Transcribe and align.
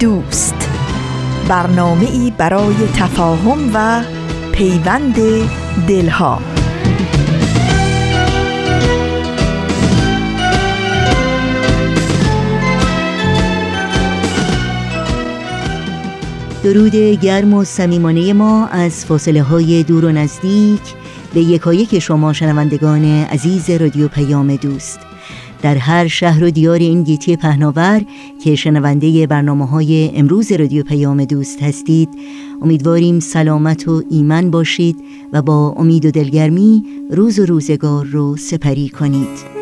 دوست. 0.00 0.70
برنامه 1.48 2.10
ای 2.10 2.32
برای 2.38 2.74
تفاهم 2.96 3.70
و 3.74 4.02
پیوند 4.52 5.16
دلها. 5.88 6.40
درود 16.64 16.96
گرم 16.96 17.54
و 17.54 17.64
صمیمانه 17.64 18.32
ما 18.32 18.66
از 18.66 19.04
فاصله 19.04 19.42
های 19.42 19.82
دور 19.82 20.04
و 20.04 20.12
نزدیک 20.12 20.82
به 21.34 21.40
یکایک 21.40 21.98
شما 21.98 22.32
شنوندگان 22.32 23.04
عزیز 23.04 23.70
رادیو 23.70 24.08
پیام 24.08 24.56
دوست. 24.56 25.07
در 25.62 25.76
هر 25.76 26.06
شهر 26.06 26.44
و 26.44 26.50
دیار 26.50 26.78
این 26.78 27.02
گیتی 27.02 27.36
پهناور 27.36 28.02
که 28.44 28.54
شنونده 28.54 29.26
برنامه 29.26 29.66
های 29.66 30.10
امروز 30.14 30.52
رادیو 30.52 30.82
پیام 30.82 31.24
دوست 31.24 31.62
هستید 31.62 32.08
امیدواریم 32.62 33.20
سلامت 33.20 33.88
و 33.88 34.02
ایمن 34.10 34.50
باشید 34.50 34.96
و 35.32 35.42
با 35.42 35.74
امید 35.76 36.06
و 36.06 36.10
دلگرمی 36.10 36.84
روز 37.10 37.38
و 37.38 37.46
روزگار 37.46 38.04
رو 38.04 38.36
سپری 38.36 38.88
کنید. 38.88 39.57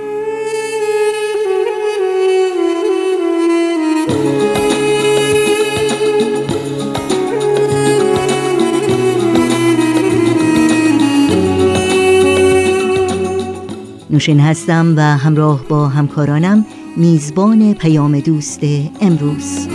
نوشین 14.11 14.41
هستم 14.41 14.95
و 14.97 15.01
همراه 15.01 15.65
با 15.69 15.89
همکارانم 15.89 16.67
میزبان 16.97 17.75
پیام 17.75 18.21
دوست 18.21 18.61
امروز. 19.01 19.69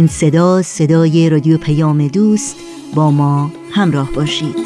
این 0.00 0.08
صدا 0.08 0.62
صدای 0.62 1.30
رادیو 1.30 1.58
پیام 1.58 2.08
دوست 2.08 2.56
با 2.94 3.10
ما 3.10 3.52
همراه 3.70 4.12
باشید. 4.12 4.56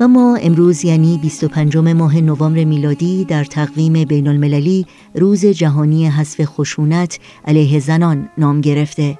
و 0.00 0.08
ما 0.08 0.36
امروز 0.36 0.84
یعنی 0.84 1.18
25 1.22 1.76
ماه 1.76 2.20
نوامبر 2.20 2.64
میلادی 2.64 3.24
در 3.24 3.44
تقویم 3.44 4.04
بین 4.04 4.28
المللی 4.28 4.86
روز 5.14 5.46
جهانی 5.46 6.08
حذف 6.08 6.44
خشونت 6.44 7.18
علیه 7.44 7.80
زنان 7.80 8.28
نام 8.38 8.60
گرفته. 8.60 9.18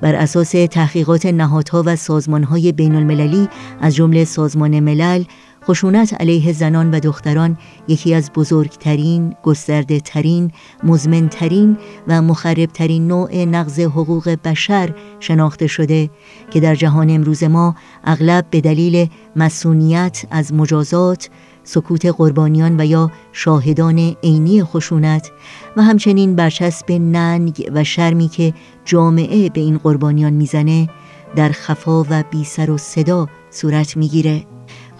بر 0.00 0.14
اساس 0.14 0.50
تحقیقات 0.50 1.26
نهادها 1.26 1.82
و 1.86 1.96
سازمانهای 1.96 2.72
بین 2.72 2.94
المللی 2.94 3.48
از 3.80 3.94
جمله 3.94 4.24
سازمان 4.24 4.80
ملل 4.80 5.24
خشونت 5.64 6.14
علیه 6.20 6.52
زنان 6.52 6.90
و 6.90 7.00
دختران 7.00 7.58
یکی 7.88 8.14
از 8.14 8.30
بزرگترین، 8.32 9.34
گسترده 9.42 10.00
ترین، 10.00 10.50
مزمنترین 10.82 11.76
و 12.08 12.22
مخربترین 12.22 13.06
نوع 13.06 13.44
نقض 13.44 13.80
حقوق 13.80 14.28
بشر 14.44 14.94
شناخته 15.20 15.66
شده 15.66 16.10
که 16.50 16.60
در 16.60 16.74
جهان 16.74 17.10
امروز 17.10 17.44
ما 17.44 17.74
اغلب 18.04 18.46
به 18.50 18.60
دلیل 18.60 19.08
مسئولیت 19.36 20.24
از 20.30 20.54
مجازات، 20.54 21.30
سکوت 21.68 22.06
قربانیان 22.06 22.80
و 22.80 22.84
یا 22.84 23.10
شاهدان 23.32 24.16
عینی 24.22 24.64
خشونت 24.64 25.30
و 25.76 25.82
همچنین 25.82 26.36
برچسب 26.36 26.92
ننگ 26.92 27.70
و 27.74 27.84
شرمی 27.84 28.28
که 28.28 28.54
جامعه 28.84 29.48
به 29.48 29.60
این 29.60 29.78
قربانیان 29.78 30.32
می‌زنه 30.32 30.88
در 31.36 31.48
خفا 31.48 32.02
و 32.10 32.24
بی 32.30 32.44
سر 32.44 32.70
و 32.70 32.78
صدا 32.78 33.28
صورت 33.50 33.96
می‌گیره. 33.96 34.46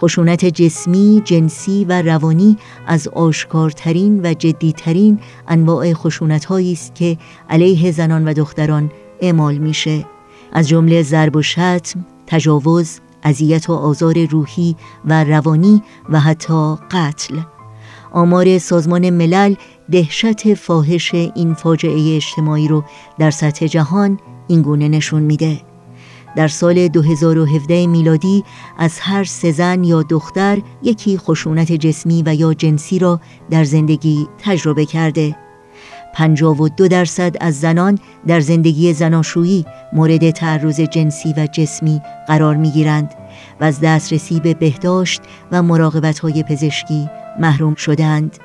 خشونت 0.01 0.45
جسمی، 0.45 1.21
جنسی 1.25 1.85
و 1.85 2.01
روانی 2.01 2.57
از 2.87 3.07
آشکارترین 3.07 4.21
و 4.23 4.33
جدیترین 4.33 5.19
انواع 5.47 5.93
خشونت 5.93 6.51
است 6.51 6.95
که 6.95 7.17
علیه 7.49 7.91
زنان 7.91 8.27
و 8.27 8.33
دختران 8.33 8.91
اعمال 9.21 9.57
میشه. 9.57 10.05
از 10.53 10.67
جمله 10.67 11.03
ضرب 11.03 11.35
و 11.35 11.41
شتم، 11.41 12.05
تجاوز، 12.27 12.99
اذیت 13.23 13.69
و 13.69 13.73
آزار 13.73 14.25
روحی 14.25 14.75
و 15.05 15.23
روانی 15.23 15.83
و 16.09 16.19
حتی 16.19 16.75
قتل. 16.91 17.39
آمار 18.11 18.57
سازمان 18.57 19.09
ملل 19.09 19.55
دهشت 19.91 20.53
فاحش 20.53 21.15
این 21.15 21.53
فاجعه 21.53 22.15
اجتماعی 22.15 22.67
رو 22.67 22.83
در 23.19 23.31
سطح 23.31 23.67
جهان 23.67 24.19
اینگونه 24.47 24.87
نشون 24.87 25.21
میده. 25.21 25.61
در 26.35 26.47
سال 26.47 26.87
2017 26.87 27.87
میلادی 27.87 28.43
از 28.77 28.99
هر 28.99 29.23
سه 29.23 29.51
زن 29.51 29.83
یا 29.83 30.03
دختر 30.03 30.61
یکی 30.83 31.17
خشونت 31.17 31.71
جسمی 31.71 32.23
و 32.25 32.35
یا 32.35 32.53
جنسی 32.53 32.99
را 32.99 33.19
در 33.49 33.63
زندگی 33.63 34.27
تجربه 34.37 34.85
کرده. 34.85 35.35
52 36.13 36.87
درصد 36.87 37.35
از 37.41 37.59
زنان 37.59 37.99
در 38.27 38.39
زندگی 38.39 38.93
زناشویی 38.93 39.65
مورد 39.93 40.31
تعرض 40.31 40.79
جنسی 40.79 41.33
و 41.37 41.47
جسمی 41.51 42.01
قرار 42.27 42.55
می 42.55 42.71
گیرند 42.71 43.13
و 43.61 43.63
از 43.63 43.81
دسترسی 43.81 44.39
به 44.39 44.53
بهداشت 44.53 45.21
و 45.51 45.63
مراقبت 45.63 46.19
های 46.19 46.43
پزشکی 46.43 47.09
محروم 47.39 47.75
شدند. 47.75 48.37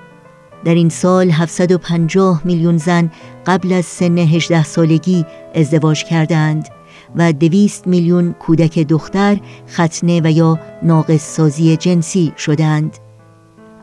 در 0.65 0.75
این 0.75 0.89
سال 0.89 1.31
750 1.31 2.43
میلیون 2.45 2.77
زن 2.77 3.11
قبل 3.47 3.73
از 3.73 3.85
سن 3.85 4.19
18 4.19 4.65
سالگی 4.65 5.27
ازدواج 5.55 6.05
کردند 6.05 6.69
و 7.17 7.33
200 7.33 7.87
میلیون 7.87 8.33
کودک 8.33 8.79
دختر 8.79 9.41
ختنه 9.71 10.21
و 10.25 10.31
یا 10.31 10.59
ناقص 10.83 11.23
سازی 11.37 11.77
جنسی 11.77 12.33
شدند. 12.39 13.04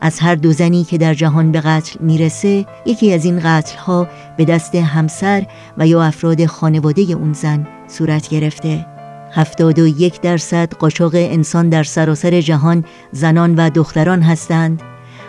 از 0.02 0.20
هر 0.20 0.34
دو 0.34 0.52
زنی 0.52 0.84
که 0.84 0.98
در 0.98 1.14
جهان 1.14 1.52
به 1.52 1.60
قتل 1.60 2.00
می‌رسه 2.00 2.66
یکی 2.86 3.12
از 3.12 3.24
این 3.24 3.40
قتل 3.40 3.78
ها 3.78 4.08
به 4.36 4.44
دست 4.44 4.74
همسر 4.74 5.46
و 5.78 5.86
یا 5.86 6.02
افراد 6.02 6.46
خانواده 6.46 7.02
اون 7.02 7.32
زن 7.32 7.66
صورت 7.88 8.28
گرفته. 8.28 8.86
هفتاد 9.32 9.78
و 9.78 9.86
یک 9.86 10.20
درصد 10.20 10.74
قاچاق 10.74 11.12
انسان 11.14 11.68
در 11.68 11.82
سراسر 11.82 12.40
جهان 12.40 12.84
زنان 13.12 13.54
و 13.54 13.70
دختران 13.70 14.22
هستند 14.22 14.82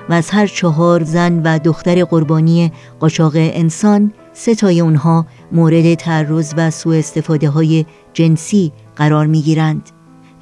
و 0.10 0.14
از 0.14 0.30
هر 0.30 0.48
چهار 0.48 1.04
زن 1.04 1.42
و 1.44 1.60
دختر 1.60 2.04
قربانی 2.04 2.72
قاچاق 3.00 3.34
انسان 3.36 4.14
سه 4.34 4.56
تای 4.56 4.80
اونها 4.80 5.26
مورد 5.52 5.94
تعرض 5.94 6.54
و 6.58 6.72
سوء 6.72 6.98
استفاده 6.98 7.50
های 7.50 7.86
جنسی 8.14 8.72
قرار 8.96 9.26
می 9.26 9.42
گیرند. 9.42 9.90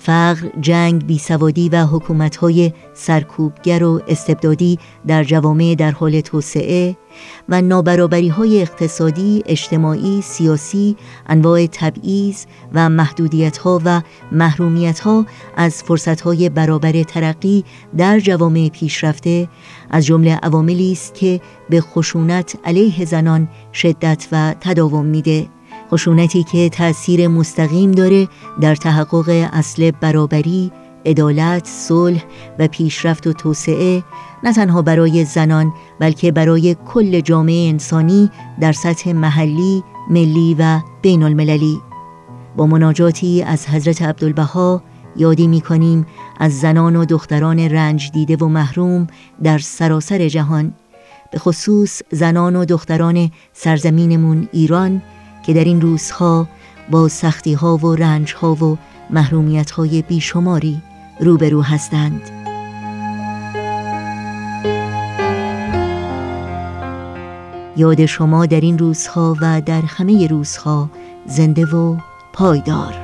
فقر، 0.03 0.49
جنگ، 0.61 1.05
بیسوادی 1.05 1.69
و 1.69 1.85
حکومت‌های 1.85 2.73
سرکوبگر 2.93 3.83
و 3.83 4.01
استبدادی 4.07 4.79
در 5.07 5.23
جوامع 5.23 5.75
در 5.77 5.91
حال 5.91 6.21
توسعه 6.21 6.97
و 7.49 7.61
نابرابری 7.61 8.27
های 8.27 8.61
اقتصادی، 8.61 9.43
اجتماعی، 9.45 10.21
سیاسی، 10.21 10.95
انواع 11.27 11.67
تبعیض 11.71 12.45
و 12.73 12.89
محدودیت 12.89 13.57
ها 13.57 13.81
و 13.85 14.01
محرومیت 14.31 14.99
ها 14.99 15.25
از 15.57 15.83
فرصت 15.83 16.21
های 16.21 16.49
برابر 16.49 17.03
ترقی 17.03 17.63
در 17.97 18.19
جوامع 18.19 18.69
پیشرفته 18.69 19.47
از 19.89 20.05
جمله 20.05 20.35
عواملی 20.35 20.91
است 20.91 21.13
که 21.13 21.41
به 21.69 21.81
خشونت 21.81 22.55
علیه 22.65 23.05
زنان 23.05 23.47
شدت 23.73 24.27
و 24.31 24.55
تداوم 24.61 25.05
میده. 25.05 25.47
خشونتی 25.91 26.43
که 26.43 26.69
تأثیر 26.69 27.27
مستقیم 27.27 27.91
داره 27.91 28.27
در 28.61 28.75
تحقق 28.75 29.49
اصل 29.53 29.91
برابری، 29.91 30.71
عدالت، 31.05 31.67
صلح 31.67 32.23
و 32.59 32.67
پیشرفت 32.67 33.27
و 33.27 33.33
توسعه 33.33 34.03
نه 34.43 34.53
تنها 34.53 34.81
برای 34.81 35.25
زنان 35.25 35.73
بلکه 35.99 36.31
برای 36.31 36.75
کل 36.85 37.19
جامعه 37.19 37.69
انسانی 37.69 38.31
در 38.59 38.71
سطح 38.71 39.11
محلی، 39.11 39.83
ملی 40.09 40.55
و 40.59 40.79
بین 41.01 41.23
المللی 41.23 41.79
با 42.57 42.65
مناجاتی 42.67 43.43
از 43.43 43.67
حضرت 43.67 44.01
عبدالبها 44.01 44.83
یادی 45.15 45.47
می 45.47 45.61
کنیم 45.61 46.05
از 46.39 46.59
زنان 46.59 46.95
و 46.95 47.05
دختران 47.05 47.59
رنج 47.59 48.11
دیده 48.11 48.35
و 48.35 48.47
محروم 48.47 49.07
در 49.43 49.57
سراسر 49.57 50.27
جهان. 50.27 50.73
به 51.31 51.39
خصوص 51.39 52.01
زنان 52.11 52.55
و 52.55 52.65
دختران 52.65 53.31
سرزمینمون 53.53 54.49
ایران 54.51 55.01
که 55.43 55.53
در 55.53 55.63
این 55.63 55.81
روزها 55.81 56.47
با 56.89 57.07
سختی 57.07 57.53
ها 57.53 57.77
و 57.77 57.95
رنج 57.95 58.33
ها 58.33 58.55
و 58.55 58.77
محرومیت 59.09 59.71
های 59.71 60.01
بیشماری 60.01 60.81
روبرو 61.19 61.61
هستند. 61.61 62.21
یاد 67.77 68.05
شما 68.05 68.45
در 68.45 68.61
این 68.61 68.77
روزها 68.77 69.37
و 69.41 69.61
در 69.61 69.81
همه 69.81 70.27
روزها 70.27 70.89
زنده 71.25 71.65
و 71.65 71.97
پایدار. 72.33 73.00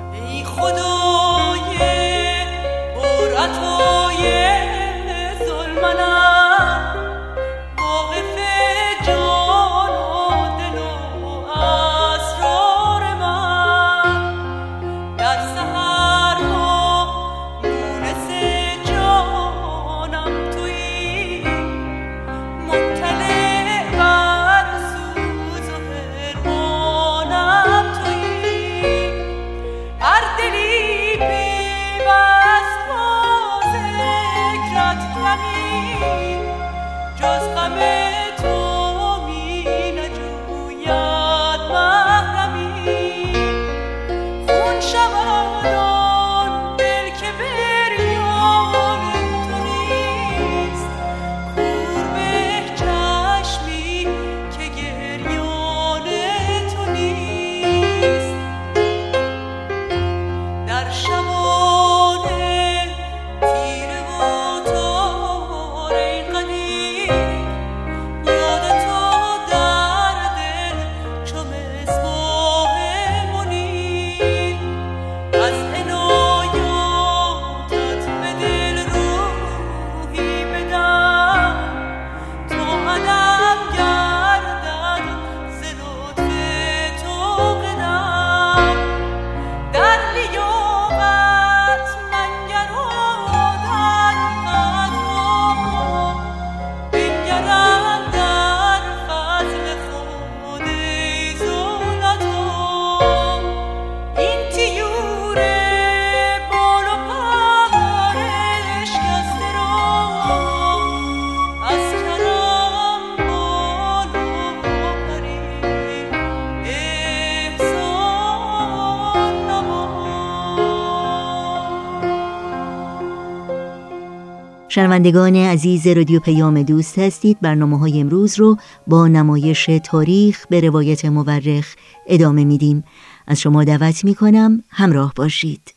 شنوندگان 124.78 125.36
عزیز 125.36 125.88
رادیو 125.88 126.20
پیام 126.20 126.64
دوست 126.64 127.00
هستید. 127.00 127.38
برنامه 127.42 127.80
های 127.80 128.00
امروز 128.00 128.40
رو 128.40 128.58
با 128.88 129.08
نمایش 129.08 129.70
تاریخ 129.84 130.48
به 130.50 130.62
روایت 130.62 131.06
مورخ 131.06 131.76
ادامه 132.08 132.46
میدیم. 132.46 132.84
از 133.28 133.40
شما 133.40 133.64
دعوت 133.64 134.06
می 134.06 134.16
کنم 134.16 134.64
همراه 134.70 135.14
باشید. 135.16 135.77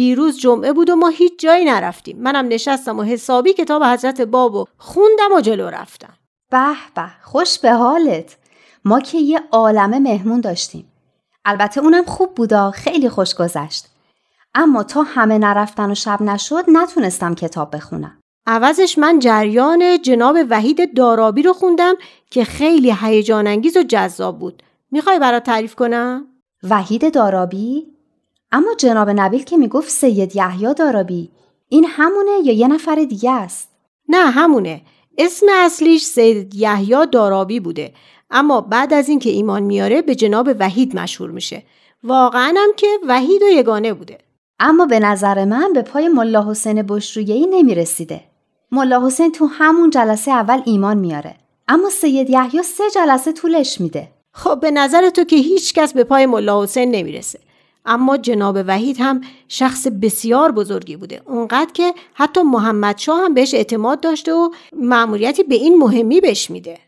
دیروز 0.00 0.38
جمعه 0.38 0.72
بود 0.72 0.90
و 0.90 0.96
ما 0.96 1.08
هیچ 1.08 1.32
جایی 1.38 1.64
نرفتیم. 1.64 2.18
منم 2.18 2.48
نشستم 2.48 2.98
و 2.98 3.02
حسابی 3.02 3.52
کتاب 3.52 3.84
حضرت 3.84 4.20
بابو 4.20 4.66
خوندم 4.78 5.32
و 5.36 5.40
جلو 5.40 5.66
رفتم. 5.66 6.12
به 6.50 6.72
به 6.94 7.06
خوش 7.22 7.58
به 7.58 7.72
حالت. 7.72 8.36
ما 8.84 9.00
که 9.00 9.18
یه 9.18 9.40
عالمه 9.50 9.98
مهمون 9.98 10.40
داشتیم. 10.40 10.92
البته 11.44 11.80
اونم 11.80 12.04
خوب 12.04 12.34
بودا 12.34 12.70
خیلی 12.70 13.08
خوش 13.08 13.34
گذشت. 13.34 13.86
اما 14.54 14.82
تا 14.82 15.02
همه 15.02 15.38
نرفتن 15.38 15.90
و 15.90 15.94
شب 15.94 16.22
نشد 16.22 16.64
نتونستم 16.68 17.34
کتاب 17.34 17.76
بخونم. 17.76 18.18
عوضش 18.46 18.98
من 18.98 19.18
جریان 19.18 20.02
جناب 20.02 20.36
وحید 20.50 20.96
دارابی 20.96 21.42
رو 21.42 21.52
خوندم 21.52 21.94
که 22.30 22.44
خیلی 22.44 22.94
هیجان 23.00 23.46
انگیز 23.46 23.76
و 23.76 23.82
جذاب 23.82 24.38
بود. 24.38 24.62
می‌خوای 24.90 25.18
برات 25.18 25.42
تعریف 25.42 25.74
کنم؟ 25.74 26.26
وحید 26.62 27.14
دارابی؟ 27.14 27.99
اما 28.52 28.74
جناب 28.78 29.10
نبیل 29.10 29.44
که 29.44 29.56
می‌گفت 29.56 29.90
سید 29.90 30.36
یحیی 30.36 30.74
دارابی 30.74 31.30
این 31.68 31.86
همونه 31.88 32.30
یا 32.44 32.52
یه 32.52 32.68
نفر 32.68 32.94
دیگه 32.94 33.30
است؟ 33.30 33.68
نه 34.08 34.30
همونه. 34.30 34.82
اسم 35.18 35.46
اصلیش 35.50 36.04
سید 36.04 36.54
یحیی 36.54 37.06
دارابی 37.12 37.60
بوده. 37.60 37.92
اما 38.30 38.60
بعد 38.60 38.94
از 38.94 39.08
اینکه 39.08 39.30
ایمان 39.30 39.62
میاره 39.62 40.02
به 40.02 40.14
جناب 40.14 40.50
وحید 40.58 40.96
مشهور 40.96 41.30
میشه. 41.30 41.62
واقعا 42.02 42.54
هم 42.56 42.70
که 42.76 42.86
وحید 43.08 43.42
و 43.42 43.48
یگانه 43.48 43.94
بوده. 43.94 44.18
اما 44.58 44.86
به 44.86 44.98
نظر 44.98 45.44
من 45.44 45.72
به 45.72 45.82
پای 45.82 46.08
ملا 46.08 46.50
حسین 46.50 46.82
بشرویهی 46.82 47.46
نمی‌رسیده. 47.46 48.20
ملا 48.72 49.06
حسین 49.06 49.32
تو 49.32 49.46
همون 49.46 49.90
جلسه 49.90 50.30
اول 50.30 50.62
ایمان 50.64 50.98
میاره. 50.98 51.34
اما 51.68 51.90
سید 51.90 52.30
یحیی 52.30 52.62
سه 52.62 52.84
جلسه 52.94 53.32
طولش 53.32 53.80
میده. 53.80 54.08
خب 54.32 54.60
به 54.60 54.70
نظر 54.70 55.10
تو 55.10 55.24
که 55.24 55.36
هیچ 55.36 55.74
کس 55.74 55.92
به 55.92 56.04
پای 56.04 56.26
ملا 56.26 56.62
حسین 56.62 56.90
نمی‌رسه. 56.90 57.38
اما 57.84 58.16
جناب 58.16 58.58
وحید 58.66 58.96
هم 59.00 59.20
شخص 59.48 59.86
بسیار 60.02 60.52
بزرگی 60.52 60.96
بوده. 60.96 61.22
اونقدر 61.26 61.72
که 61.74 61.94
حتی 62.14 62.42
محمد 62.42 62.98
شاه 62.98 63.20
هم 63.24 63.34
بهش 63.34 63.54
اعتماد 63.54 64.00
داشته 64.00 64.32
و 64.32 64.50
معمولیتی 64.72 65.42
به 65.42 65.54
این 65.54 65.78
مهمی 65.78 66.20
بهش 66.20 66.50
میده. 66.50 66.78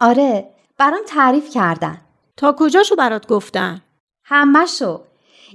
آره 0.00 0.48
برام 0.78 1.00
تعریف 1.06 1.50
کردن. 1.50 2.00
تا 2.36 2.54
کجاشو 2.58 2.96
برات 2.96 3.28
گفتن 3.28 3.80
همشو 4.24 5.00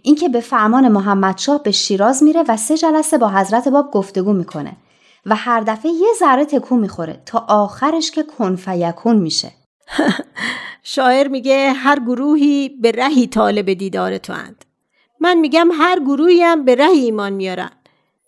اینکه 0.03 0.29
به 0.29 0.39
فرمان 0.39 0.87
محمد 0.87 1.37
شاه 1.37 1.63
به 1.63 1.71
شیراز 1.71 2.23
میره 2.23 2.43
و 2.47 2.57
سه 2.57 2.77
جلسه 2.77 3.17
با 3.17 3.29
حضرت 3.29 3.67
باب 3.67 3.91
گفتگو 3.91 4.33
می‌کنه 4.33 4.77
و 5.25 5.35
هر 5.35 5.61
دفعه 5.61 5.91
یه 5.91 6.07
ذره 6.19 6.45
تکون 6.45 6.79
می‌خوره 6.79 7.21
تا 7.25 7.45
آخرش 7.49 8.11
که 8.11 8.23
کن 8.23 8.55
فیکون 8.55 9.15
میشه. 9.15 9.51
شاعر 10.83 11.27
میگه 11.27 11.71
هر 11.71 11.99
گروهی 11.99 12.69
به 12.69 12.91
رهی 12.91 13.27
طالب 13.27 13.73
دیدار 13.73 14.17
تو 14.17 14.33
اند 14.33 14.65
من 15.23 15.37
میگم 15.37 15.69
هر 15.73 15.99
گروهی 15.99 16.41
هم 16.41 16.65
به 16.65 16.75
ره 16.75 16.89
ایمان 16.89 17.33
میارن. 17.33 17.71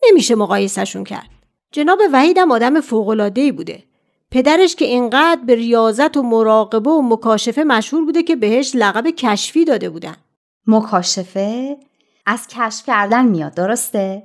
نمیشه 0.09 0.35
مقایسهشون 0.35 1.03
کرد. 1.03 1.29
جناب 1.71 1.99
وحیدم 2.13 2.51
آدم 2.51 2.81
فوقلادهی 2.81 3.51
بوده. 3.51 3.83
پدرش 4.31 4.75
که 4.75 4.85
اینقدر 4.85 5.41
به 5.45 5.55
ریاضت 5.55 6.17
و 6.17 6.23
مراقبه 6.23 6.89
و 6.89 7.01
مکاشفه 7.01 7.63
مشهور 7.63 8.05
بوده 8.05 8.23
که 8.23 8.35
بهش 8.35 8.71
لقب 8.75 9.09
کشفی 9.09 9.65
داده 9.65 9.89
بودن. 9.89 10.15
مکاشفه؟ 10.67 11.77
از 12.25 12.47
کشف 12.47 12.85
کردن 12.85 13.25
میاد 13.25 13.53
درسته؟ 13.53 14.23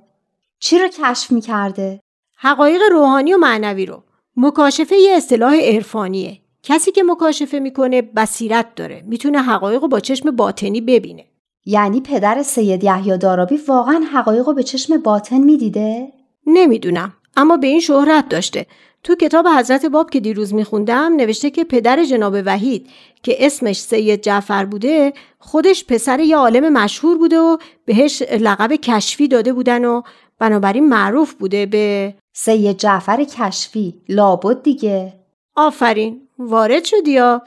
چی 0.60 0.78
رو 0.78 0.88
کشف 0.88 1.32
می‌کرده؟ 1.32 2.00
حقایق 2.36 2.82
روحانی 2.90 3.34
و 3.34 3.38
معنوی 3.38 3.86
رو. 3.86 4.02
مکاشفه 4.36 4.96
یه 4.96 5.16
اصطلاح 5.16 5.54
عرفانیه. 5.54 6.38
کسی 6.62 6.92
که 6.92 7.02
مکاشفه 7.02 7.58
می‌کنه 7.58 8.02
بصیرت 8.02 8.74
داره. 8.74 9.04
می‌تونه 9.06 9.42
حقایق 9.42 9.82
رو 9.82 9.88
با 9.88 10.00
چشم 10.00 10.30
باطنی 10.30 10.80
ببینه. 10.80 11.24
یعنی 11.64 12.00
پدر 12.00 12.42
سید 12.42 12.84
یحیی 12.84 13.18
دارابی 13.18 13.56
واقعا 13.56 14.04
حقایق 14.12 14.46
رو 14.46 14.54
به 14.54 14.62
چشم 14.62 14.96
باطن 14.96 15.38
می‌دیده؟ 15.38 16.12
نمی‌دونم 16.46 17.12
اما 17.36 17.56
به 17.56 17.66
این 17.66 17.80
شهرت 17.80 18.28
داشته. 18.28 18.66
تو 19.04 19.14
کتاب 19.14 19.46
حضرت 19.48 19.86
باب 19.86 20.10
که 20.10 20.20
دیروز 20.20 20.54
میخوندم 20.54 21.16
نوشته 21.16 21.50
که 21.50 21.64
پدر 21.64 22.04
جناب 22.04 22.36
وحید 22.46 22.86
که 23.22 23.46
اسمش 23.46 23.80
سید 23.80 24.20
جعفر 24.20 24.64
بوده 24.64 25.12
خودش 25.38 25.84
پسر 25.84 26.20
یه 26.20 26.36
عالم 26.36 26.72
مشهور 26.72 27.18
بوده 27.18 27.38
و 27.38 27.56
بهش 27.84 28.22
لقب 28.22 28.72
کشفی 28.72 29.28
داده 29.28 29.52
بودن 29.52 29.84
و 29.84 30.02
بنابراین 30.38 30.88
معروف 30.88 31.34
بوده 31.34 31.66
به 31.66 32.14
سید 32.32 32.76
جعفر 32.76 33.24
کشفی 33.24 33.94
لابد 34.08 34.62
دیگه. 34.62 35.12
آفرین 35.56 36.20
وارد 36.38 36.84
شدی 36.84 37.10
یا 37.10 37.42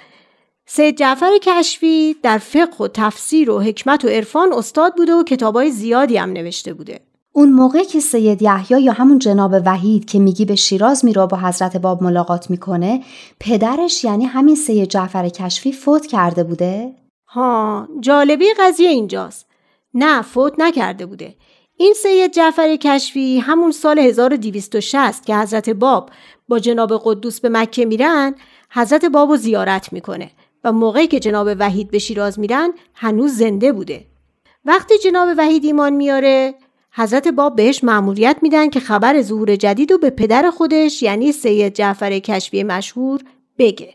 سید 0.66 0.98
جعفر 0.98 1.32
کشفی 1.42 2.16
در 2.24 2.38
فقه 2.38 2.78
و 2.80 2.88
تفسیر 2.88 3.52
و 3.52 3.60
حکمت 3.60 4.06
و 4.06 4.08
عرفان 4.08 4.54
استاد 4.54 4.96
بوده 4.96 5.14
و 5.14 5.24
کتابای 5.24 5.72
زیادی 5.72 6.18
هم 6.18 6.30
نوشته 6.30 6.74
بوده. 6.74 7.00
اون 7.32 7.52
موقع 7.52 7.84
که 7.84 8.00
سید 8.00 8.42
یحیی 8.42 8.82
یا 8.82 8.94
همون 8.94 9.20
جناب 9.20 9.54
وحید 9.66 10.06
که 10.06 10.20
میگی 10.20 10.46
به 10.46 10.56
شیراز 10.56 11.06
میره 11.06 11.26
با 11.26 11.38
حضرت 11.38 11.78
باب 11.78 12.04
ملاقات 12.04 12.50
می‌کنه 12.50 13.04
پدرش 13.40 14.04
یعنی 14.04 14.26
همین 14.26 14.56
سید 14.56 14.90
جعفر 14.90 15.30
کشفی 15.30 15.72
فوت 15.72 16.06
کرده 16.06 16.44
بوده؟ 16.44 16.94
ها 17.28 17.88
جالبی 18.00 18.46
قضیه 18.60 18.90
اینجاست. 18.90 19.46
نه 19.94 20.22
فوت 20.22 20.54
نکرده 20.58 21.06
بوده. 21.06 21.36
این 21.78 21.94
سید 21.94 22.32
جعفر 22.32 22.76
کشفی 22.76 23.40
همون 23.40 23.72
سال 23.72 24.00
1260 24.00 25.26
که 25.26 25.36
حضرت 25.36 25.70
باب 25.70 26.10
با 26.48 26.60
جناب 26.60 27.02
قدوس 27.06 27.40
به 27.40 27.50
مکه 27.50 27.86
میرن 27.86 28.36
حضرت 28.70 29.06
باب 29.06 29.30
رو 29.30 29.38
زیارت 29.38 29.94
می‌کنه. 29.94 30.32
و 30.64 30.72
موقعی 30.72 31.08
که 31.08 31.20
جناب 31.20 31.50
وحید 31.60 31.92
به 31.92 32.00
شیراز 32.00 32.40
میرن 32.40 32.74
هنوز 32.94 33.32
زنده 33.32 33.72
بوده 33.72 34.06
وقتی 34.66 34.98
جناب 34.98 35.30
وحید 35.38 35.66
ایمان 35.66 35.94
میاره 35.94 36.56
حضرت 36.96 37.28
باب 37.28 37.56
بهش 37.56 37.84
مأموریت 37.84 38.38
میدن 38.42 38.70
که 38.70 38.80
خبر 38.80 39.22
ظهور 39.22 39.56
جدید 39.56 39.92
رو 39.92 39.98
به 39.98 40.10
پدر 40.10 40.50
خودش 40.50 41.04
یعنی 41.04 41.32
سید 41.32 41.74
جعفر 41.74 42.20
کشفی 42.20 42.64
مشهور 42.64 43.22
بگه 43.58 43.94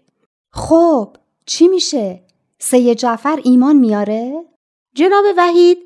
خب 0.53 1.17
چی 1.47 1.69
میشه؟ 1.69 2.23
سید 2.59 2.99
جعفر 2.99 3.41
ایمان 3.45 3.77
میاره؟ 3.77 4.45
جناب 4.95 5.25
وحید 5.37 5.79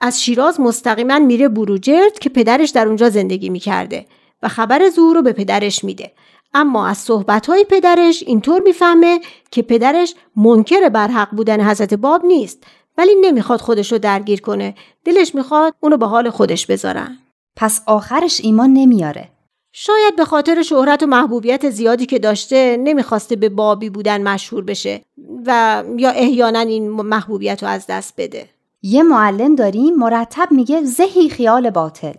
از 0.00 0.22
شیراز 0.22 0.60
مستقیما 0.60 1.18
میره 1.18 1.48
بروجرد 1.48 2.18
که 2.18 2.28
پدرش 2.28 2.70
در 2.70 2.86
اونجا 2.86 3.10
زندگی 3.10 3.48
می‌کرده 3.48 4.06
و 4.42 4.48
خبر 4.48 4.90
ظهور 4.90 5.16
رو 5.16 5.22
به 5.22 5.32
پدرش 5.32 5.84
میده 5.84 6.12
اما 6.56 6.86
از 6.86 6.98
صحبتهای 6.98 7.64
پدرش 7.64 8.22
اینطور 8.26 8.62
می‌فهمه 8.62 9.20
که 9.50 9.62
پدرش 9.62 10.14
منکر 10.36 10.88
بر 10.88 11.08
حق 11.08 11.30
بودن 11.30 11.60
حضرت 11.60 11.94
باب 11.94 12.24
نیست 12.24 12.64
ولی 12.98 13.14
نمی‌خواد 13.20 13.60
خودش 13.60 13.92
رو 13.92 13.98
درگیر 13.98 14.40
کنه. 14.40 14.74
دلش 15.04 15.34
می‌خواد 15.34 15.74
اونو 15.80 15.96
به 15.96 16.06
حال 16.06 16.30
خودش 16.30 16.66
بذارن. 16.66 17.18
پس 17.56 17.82
آخرش 17.86 18.40
ایمان 18.44 18.72
نمیاره. 18.72 19.28
شاید 19.72 20.16
به 20.16 20.24
خاطر 20.24 20.62
شهرت 20.62 21.02
و 21.02 21.06
محبوبیت 21.06 21.70
زیادی 21.70 22.06
که 22.06 22.18
داشته 22.18 22.76
نمی‌خواسته 22.76 23.36
به 23.36 23.48
بابی 23.48 23.90
بودن 23.90 24.22
مشهور 24.22 24.64
بشه 24.64 25.00
و 25.46 25.82
یا 25.96 26.10
احیانا 26.10 26.60
این 26.60 26.90
محبوبیت 26.90 27.62
رو 27.62 27.68
از 27.68 27.86
دست 27.88 28.14
بده. 28.18 28.48
یه 28.82 29.02
معلم 29.02 29.54
داریم 29.54 29.94
مرتب 29.94 30.48
میگه 30.50 30.82
زهی 30.84 31.28
خیال 31.28 31.70
باطل. 31.70 32.14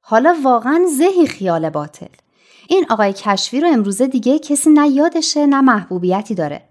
حالا 0.00 0.36
واقعا 0.42 0.84
زهی 0.98 1.26
خیال 1.26 1.70
باطل. 1.70 2.06
این 2.68 2.86
آقای 2.90 3.12
کشفی 3.12 3.60
رو 3.60 3.68
امروزه 3.68 4.06
دیگه 4.06 4.38
کسی 4.38 4.70
نه 4.70 4.88
یادشه 4.88 5.46
نه 5.46 5.60
محبوبیتی 5.60 6.34
داره. 6.34 6.62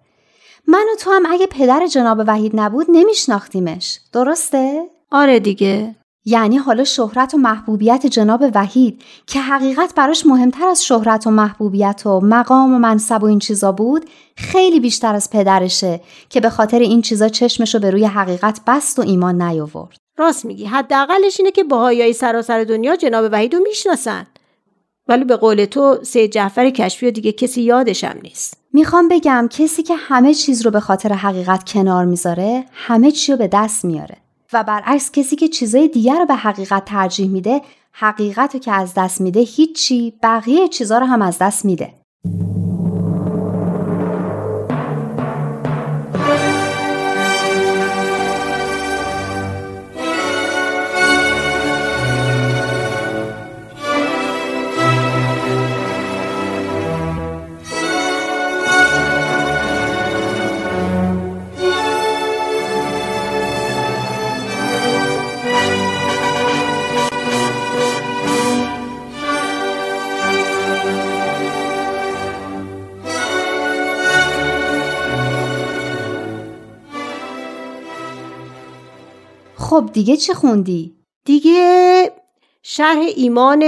من 0.68 0.86
و 0.94 0.96
تو 1.00 1.12
هم 1.12 1.26
اگه 1.30 1.48
پدر 1.48 1.88
جناب 1.88 2.24
وحید 2.28 2.52
نبود 2.56 2.88
نمیشناختیمش. 2.90 4.00
درسته؟ 4.14 4.84
آره 5.12 5.40
دیگه. 5.40 5.96
یعنی 6.26 6.58
حالا 6.58 6.84
شهرت 6.84 7.34
و 7.34 7.38
محبوبیت 7.38 8.06
جناب 8.06 8.44
وحید 8.56 9.02
که 9.28 9.42
حقیقت 9.42 9.96
براش 9.96 10.26
مهمتر 10.26 10.68
از 10.68 10.86
شهرت 10.86 11.28
و 11.28 11.32
محبوبیت 11.32 12.02
و 12.06 12.20
مقام 12.20 12.74
و 12.74 12.80
منصب 12.80 13.24
و 13.24 13.26
این 13.26 13.40
چیزا 13.40 13.72
بود 13.72 14.06
خیلی 14.36 14.80
بیشتر 14.80 15.16
از 15.16 15.30
پدرشه 15.30 16.02
که 16.30 16.40
به 16.40 16.50
خاطر 16.50 16.80
این 16.80 17.02
چیزا 17.02 17.30
چشمشو 17.30 17.80
به 17.80 17.92
روی 17.92 18.06
حقیقت 18.06 18.62
بست 18.68 19.00
و 19.00 19.02
ایمان 19.02 19.42
نیاورد. 19.42 19.98
راست 20.18 20.46
میگی. 20.46 20.66
حداقلش 20.66 21.40
اینه 21.40 21.52
که 21.52 21.64
باهایای 21.64 22.14
سراسر 22.14 22.64
دنیا 22.64 22.96
جناب 22.96 23.26
وحید 23.32 23.56
رو 23.56 23.60
می‌شناسن. 23.60 24.28
ولی 25.10 25.24
به 25.24 25.36
قول 25.36 25.66
تو 25.66 26.00
سید 26.04 26.32
جعفر 26.32 26.70
کشفی 26.70 27.08
و 27.08 27.12
دیگه 27.12 27.32
کسی 27.32 27.62
یادشم 27.62 28.16
نیست. 28.24 28.58
می‌خوام 28.74 29.08
بگم 29.08 29.48
کسی 29.52 29.84
که 29.84 29.96
همه 29.96 30.34
چیز 30.34 30.66
رو 30.66 30.72
به 30.72 30.80
خاطر 30.80 31.14
حقیقت 31.14 31.70
کنار 31.70 32.06
می‌ذاره 32.06 32.66
همه 32.74 33.12
چی 33.12 33.32
رو 33.32 33.38
به 33.38 33.50
دست 33.54 33.86
میاره. 33.86 34.18
و 34.54 34.64
برعکس 34.64 35.12
کسی 35.12 35.36
که 35.36 35.48
چیزای 35.48 35.88
دیگر 35.88 36.20
رو 36.20 36.26
به 36.26 36.36
حقیقت 36.36 36.86
ترجیح 36.86 37.30
میده 37.30 37.62
حقیقت 37.92 38.54
رو 38.54 38.60
که 38.60 38.72
از 38.72 38.94
دست 38.94 39.22
میده 39.22 39.40
هیچی 39.40 40.14
بقیه 40.24 40.68
چیزا 40.68 40.98
رو 40.98 41.06
هم 41.06 41.22
از 41.22 41.38
دست 41.38 41.66
میده. 41.66 41.94
خب 79.70 79.90
دیگه 79.94 80.18
چی 80.18 80.34
خوندی؟ 80.34 80.96
دیگه 81.26 82.12
شرح 82.64 83.00
ایمان 83.16 83.64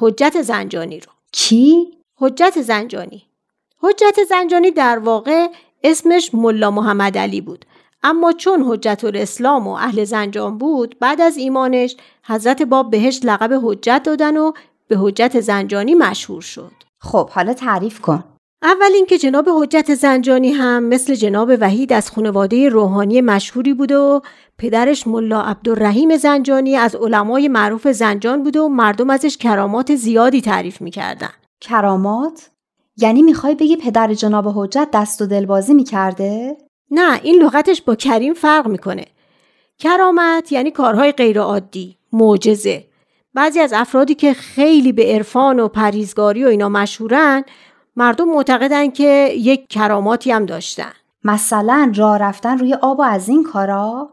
حجت 0.00 0.42
زنجانی 0.42 1.00
رو. 1.00 1.12
کی؟ 1.32 1.88
حجت 2.18 2.62
زنجانی. 2.62 3.22
حجت 3.82 4.24
زنجانی 4.28 4.70
در 4.70 4.98
واقع 4.98 5.46
اسمش 5.84 6.34
ملا 6.34 6.70
محمد 6.70 7.18
علی 7.18 7.40
بود. 7.40 7.64
اما 8.02 8.32
چون 8.32 8.64
حجت 8.68 9.04
الاسلام 9.04 9.66
و 9.66 9.70
اهل 9.72 10.04
زنجان 10.04 10.58
بود 10.58 10.96
بعد 11.00 11.20
از 11.20 11.36
ایمانش 11.36 11.96
حضرت 12.26 12.62
باب 12.62 12.90
بهش 12.90 13.20
لقب 13.24 13.60
حجت 13.62 14.02
دادن 14.04 14.36
و 14.36 14.52
به 14.88 14.96
حجت 14.98 15.40
زنجانی 15.40 15.94
مشهور 15.94 16.42
شد. 16.42 16.72
خب 17.00 17.30
حالا 17.30 17.54
تعریف 17.54 18.00
کن. 18.00 18.24
اول 18.62 18.90
اینکه 18.94 19.18
جناب 19.18 19.48
حجت 19.48 19.94
زنجانی 19.94 20.52
هم 20.52 20.84
مثل 20.84 21.14
جناب 21.14 21.52
وحید 21.60 21.92
از 21.92 22.10
خانواده 22.10 22.68
روحانی 22.68 23.20
مشهوری 23.20 23.74
بود 23.74 23.92
و 23.92 24.20
پدرش 24.58 25.06
ملا 25.06 25.42
عبدالرحیم 25.42 26.16
زنجانی 26.16 26.76
از 26.76 26.94
علمای 26.96 27.48
معروف 27.48 27.88
زنجان 27.88 28.42
بود 28.42 28.56
و 28.56 28.68
مردم 28.68 29.10
ازش 29.10 29.36
کرامات 29.36 29.94
زیادی 29.94 30.40
تعریف 30.40 30.80
می‌کردن 30.80 31.30
کرامات؟ 31.60 32.50
یعنی 32.96 33.22
می‌خوای 33.22 33.54
بگی 33.54 33.76
پدر 33.76 34.14
جناب 34.14 34.48
حجت 34.56 34.88
دست 34.92 35.22
و 35.22 35.26
دلبازی 35.26 35.74
می‌کرده؟ 35.74 36.56
نه 36.90 37.20
این 37.22 37.42
لغتش 37.42 37.82
با 37.82 37.94
کریم 37.94 38.34
فرق 38.34 38.66
می‌کنه 38.66 39.04
کرامت 39.78 40.52
یعنی 40.52 40.70
کارهای 40.70 41.12
غیرعادی 41.12 41.96
معجزه 42.12 42.84
بعضی 43.34 43.60
از 43.60 43.72
افرادی 43.72 44.14
که 44.14 44.34
خیلی 44.34 44.92
به 44.92 45.04
عرفان 45.04 45.60
و 45.60 45.68
پریزگاری 45.68 46.44
و 46.44 46.48
اینا 46.48 46.68
مشهورن 46.68 47.44
مردم 47.98 48.28
معتقدن 48.28 48.90
که 48.90 49.32
یک 49.36 49.68
کراماتی 49.68 50.30
هم 50.30 50.46
داشتن. 50.46 50.92
مثلا 51.24 51.92
راه 51.96 52.18
رفتن 52.18 52.58
روی 52.58 52.74
آب 52.74 52.98
و 52.98 53.02
از 53.02 53.28
این 53.28 53.44
کارا؟ 53.44 54.10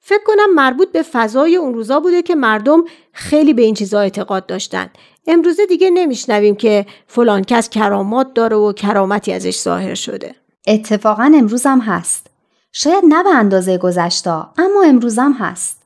فکر 0.00 0.22
کنم 0.26 0.54
مربوط 0.54 0.92
به 0.92 1.02
فضای 1.02 1.56
اون 1.56 1.74
روزا 1.74 2.00
بوده 2.00 2.22
که 2.22 2.34
مردم 2.34 2.84
خیلی 3.12 3.54
به 3.54 3.62
این 3.62 3.74
چیزا 3.74 4.00
اعتقاد 4.00 4.46
داشتن. 4.46 4.90
امروزه 5.26 5.66
دیگه 5.66 5.90
نمیشنویم 5.90 6.54
که 6.54 6.86
فلان 7.06 7.42
کس 7.42 7.68
کرامات 7.68 8.34
داره 8.34 8.56
و 8.56 8.72
کرامتی 8.72 9.32
ازش 9.32 9.58
ظاهر 9.60 9.94
شده. 9.94 10.34
اتفاقا 10.66 11.32
امروزم 11.34 11.78
هست. 11.78 12.26
شاید 12.72 13.04
نه 13.08 13.22
به 13.22 13.34
اندازه 13.34 13.78
گذشتا 13.78 14.52
اما 14.58 14.82
امروزم 14.86 15.32
هست. 15.32 15.82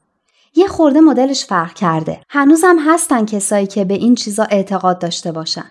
یه 0.54 0.68
خورده 0.68 1.00
مدلش 1.00 1.44
فرق 1.44 1.74
کرده. 1.74 2.20
هنوزم 2.28 2.76
هستن 2.86 3.24
کسایی 3.24 3.66
که 3.66 3.84
به 3.84 3.94
این 3.94 4.14
چیزا 4.14 4.42
اعتقاد 4.42 4.98
داشته 4.98 5.32
باشن. 5.32 5.70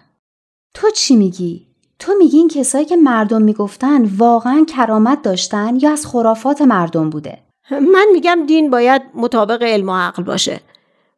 تو 0.76 0.90
چی 0.90 1.16
میگی؟ 1.16 1.68
تو 2.00 2.14
میگی 2.18 2.38
این 2.38 2.48
کسایی 2.48 2.86
که 2.86 2.96
مردم 2.96 3.42
می‌گفتن 3.42 4.06
واقعا 4.18 4.66
کرامت 4.76 5.22
داشتن 5.22 5.78
یا 5.82 5.92
از 5.92 6.06
خرافات 6.06 6.62
مردم 6.62 7.10
بوده؟ 7.10 7.38
من 7.72 8.06
میگم 8.14 8.44
دین 8.48 8.70
باید 8.70 9.02
مطابق 9.14 9.64
علم 9.64 9.90
و 9.90 9.96
عقل 9.96 10.24
باشه 10.24 10.60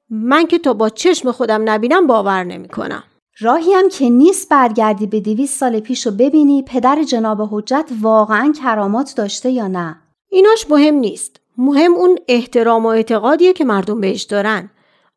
من 0.10 0.48
که 0.48 0.60
تا 0.60 0.74
با 0.74 0.90
چشم 0.90 1.32
خودم 1.32 1.70
نبینم 1.70 2.08
باور 2.08 2.44
نمی‌کنم. 2.44 3.04
راهی 3.40 3.74
هم 3.74 3.90
که 3.90 4.10
نیست 4.10 4.50
برگردی 4.50 5.08
به 5.08 5.20
دیویس 5.20 5.60
سال 5.60 5.80
پیش 5.80 6.08
و 6.08 6.12
ببینی 6.12 6.64
پدر 6.64 7.04
جناب 7.04 7.48
حجت 7.52 7.90
واقعا 8.02 8.54
کرامات 8.62 9.14
داشته 9.18 9.50
یا 9.50 9.68
نه 9.68 9.96
ایناش 10.30 10.66
مهم 10.70 10.96
نیست 10.96 11.40
مهم 11.58 11.94
اون 11.94 12.18
احترام 12.28 12.86
و 12.86 12.90
اعتقادیه 12.90 13.54
که 13.54 13.66
مردم 13.66 14.02
بهش 14.02 14.24
دارن 14.24 14.70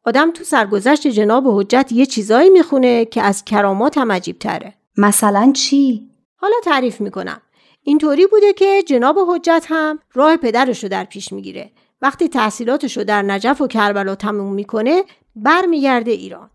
آدم 0.04 0.30
تو 0.30 0.44
سرگذشت 0.44 1.06
جناب 1.06 1.44
حجت 1.46 1.92
یه 1.92 2.06
چیزایی 2.06 2.50
می‌خونه 2.50 3.04
که 3.04 3.22
از 3.22 3.44
کرامات 3.44 3.98
هم 3.98 4.12
عجیب 4.12 4.38
تره 4.38 4.74
مثلا 4.96 5.52
چی؟ 5.54 6.10
حالا 6.36 6.54
تعریف 6.64 7.00
می‌کنم. 7.00 7.40
اینطوری 7.82 8.26
بوده 8.26 8.52
که 8.52 8.82
جناب 8.82 9.18
حجت 9.28 9.66
هم 9.68 9.98
راه 10.14 10.36
پدرش 10.36 10.82
رو 10.82 10.88
در 10.88 11.04
پیش 11.04 11.32
می‌گیره. 11.32 11.70
وقتی 12.02 12.28
تحصیلاتش 12.28 12.96
رو 12.96 13.04
در 13.04 13.22
نجف 13.22 13.60
و 13.60 13.66
کربلا 13.66 14.14
تموم 14.14 14.54
می‌کنه 14.54 15.04
برمیگرده 15.36 16.10
ایران. 16.10 16.50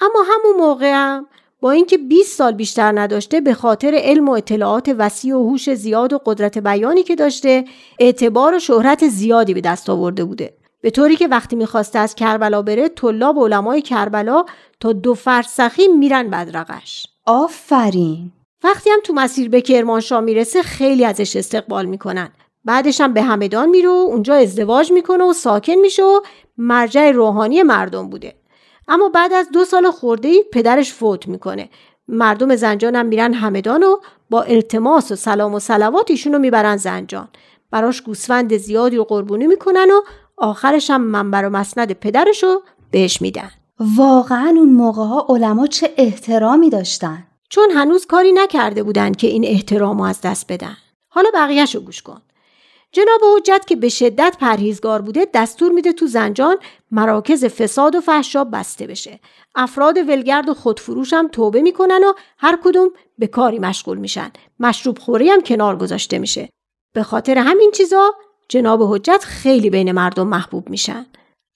اما 0.00 0.24
همون 0.28 0.56
موقع 0.56 0.92
هم 0.94 1.26
با 1.60 1.70
اینکه 1.70 1.98
20 1.98 2.38
سال 2.38 2.52
بیشتر 2.52 3.00
نداشته 3.00 3.40
به 3.40 3.54
خاطر 3.54 4.00
علم 4.02 4.28
و 4.28 4.32
اطلاعات 4.32 4.94
وسیع 4.98 5.36
و 5.36 5.48
هوش 5.48 5.74
زیاد 5.74 6.12
و 6.12 6.20
قدرت 6.26 6.58
بیانی 6.58 7.02
که 7.02 7.14
داشته 7.14 7.64
اعتبار 7.98 8.54
و 8.54 8.58
شهرت 8.58 9.08
زیادی 9.08 9.54
به 9.54 9.60
دست 9.60 9.90
آورده 9.90 10.24
بوده. 10.24 10.54
به 10.84 10.90
طوری 10.90 11.16
که 11.16 11.28
وقتی 11.28 11.56
می‌خواسته 11.56 11.98
از 11.98 12.14
کربلا 12.14 12.62
بره 12.62 12.88
طلاب 12.88 13.38
علمای 13.38 13.82
کربلا 13.82 14.44
تا 14.80 14.92
دو 14.92 15.14
فرسخی 15.14 15.88
میرن 15.88 16.30
بدرقش. 16.30 17.06
آفرین. 17.26 18.32
وقتی 18.64 18.90
هم 18.90 18.98
تو 19.04 19.12
مسیر 19.12 19.48
به 19.48 19.60
کرمانشاه 19.60 20.20
می‌رسه 20.20 20.62
خیلی 20.62 21.04
ازش 21.04 21.36
استقبال 21.36 21.86
می‌کنن. 21.86 22.28
بعدش 22.64 23.00
هم 23.00 23.12
به 23.12 23.22
همدان 23.22 23.68
میره 23.68 23.88
و 23.88 23.92
اونجا 23.92 24.34
ازدواج 24.34 24.92
می‌کنه 24.92 25.24
و 25.24 25.32
ساکن 25.32 25.74
میشه 25.74 26.02
و 26.02 26.20
مرجع 26.58 27.10
روحانی 27.10 27.62
مردم 27.62 28.10
بوده. 28.10 28.34
اما 28.88 29.08
بعد 29.08 29.32
از 29.32 29.50
دو 29.50 29.64
سال 29.64 29.90
خورده 29.90 30.28
ای 30.28 30.44
پدرش 30.52 30.92
فوت 30.92 31.28
می‌کنه. 31.28 31.68
مردم 32.08 32.56
زنجان 32.56 32.96
هم 32.96 33.06
میرن 33.06 33.34
همدان 33.34 33.82
و 33.82 33.96
با 34.30 34.42
التماس 34.42 35.12
و 35.12 35.16
سلام 35.16 35.54
و 35.54 35.60
سلوات 35.60 36.10
ایشونو 36.10 36.38
می‌برن 36.38 36.76
زنجان. 36.76 37.28
براش 37.70 38.02
گوسفند 38.02 38.56
زیادی 38.56 38.96
رو 38.96 39.04
قربونی 39.04 39.46
می‌کنن 39.46 39.90
و 39.90 40.00
آخرش 40.36 40.90
هم 40.90 41.00
منبر 41.00 41.46
و 41.46 41.50
مسند 41.50 41.92
پدرشو 41.92 42.60
بهش 42.90 43.22
میدن. 43.22 43.50
واقعا 43.96 44.48
اون 44.48 44.68
موقع 44.68 45.04
ها 45.04 45.26
علما 45.28 45.66
چه 45.66 45.94
احترامی 45.96 46.70
داشتن. 46.70 47.26
چون 47.48 47.70
هنوز 47.70 48.06
کاری 48.06 48.32
نکرده 48.32 48.82
بودن 48.82 49.12
که 49.12 49.26
این 49.26 49.44
احترام 49.44 50.00
از 50.00 50.20
دست 50.20 50.52
بدن. 50.52 50.76
حالا 51.08 51.30
بقیهشو 51.34 51.80
گوش 51.80 52.02
کن. 52.02 52.20
جناب 52.92 53.20
حجت 53.36 53.64
که 53.66 53.76
به 53.76 53.88
شدت 53.88 54.36
پرهیزگار 54.40 55.02
بوده 55.02 55.26
دستور 55.34 55.72
میده 55.72 55.92
تو 55.92 56.06
زنجان 56.06 56.56
مراکز 56.90 57.44
فساد 57.44 57.94
و 57.94 58.00
فحشا 58.00 58.44
بسته 58.44 58.86
بشه. 58.86 59.20
افراد 59.54 59.98
ولگرد 59.98 60.48
و 60.48 60.54
خودفروش 60.54 61.12
هم 61.12 61.28
توبه 61.28 61.62
می‌کنن 61.62 62.04
و 62.04 62.12
هر 62.38 62.58
کدوم 62.64 62.90
به 63.18 63.26
کاری 63.26 63.58
مشغول 63.58 63.98
میشن. 63.98 64.30
مشروب 64.60 64.98
خوری 64.98 65.30
هم 65.30 65.40
کنار 65.40 65.76
گذاشته 65.76 66.18
میشه. 66.18 66.48
به 66.94 67.02
خاطر 67.02 67.38
همین 67.38 67.70
چیزا 67.70 68.14
جناب 68.48 68.82
حجت 68.82 69.24
خیلی 69.24 69.70
بین 69.70 69.92
مردم 69.92 70.26
محبوب 70.26 70.68
میشن. 70.68 71.06